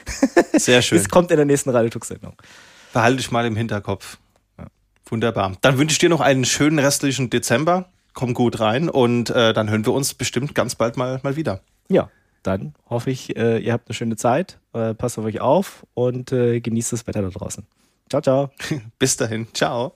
[0.53, 0.97] Sehr schön.
[0.97, 2.33] Es kommt in der nächsten Radio-Tux-Sendung.
[2.93, 4.17] Behalte ich mal im Hinterkopf.
[5.07, 5.53] Wunderbar.
[5.61, 7.89] Dann wünsche ich dir noch einen schönen restlichen Dezember.
[8.13, 11.61] Komm gut rein und äh, dann hören wir uns bestimmt ganz bald mal, mal wieder.
[11.89, 12.09] Ja,
[12.43, 14.59] dann hoffe ich, äh, ihr habt eine schöne Zeit.
[14.73, 17.65] Äh, passt auf euch auf und äh, genießt das Wetter da draußen.
[18.09, 18.51] Ciao, ciao.
[18.99, 19.47] Bis dahin.
[19.53, 19.95] Ciao.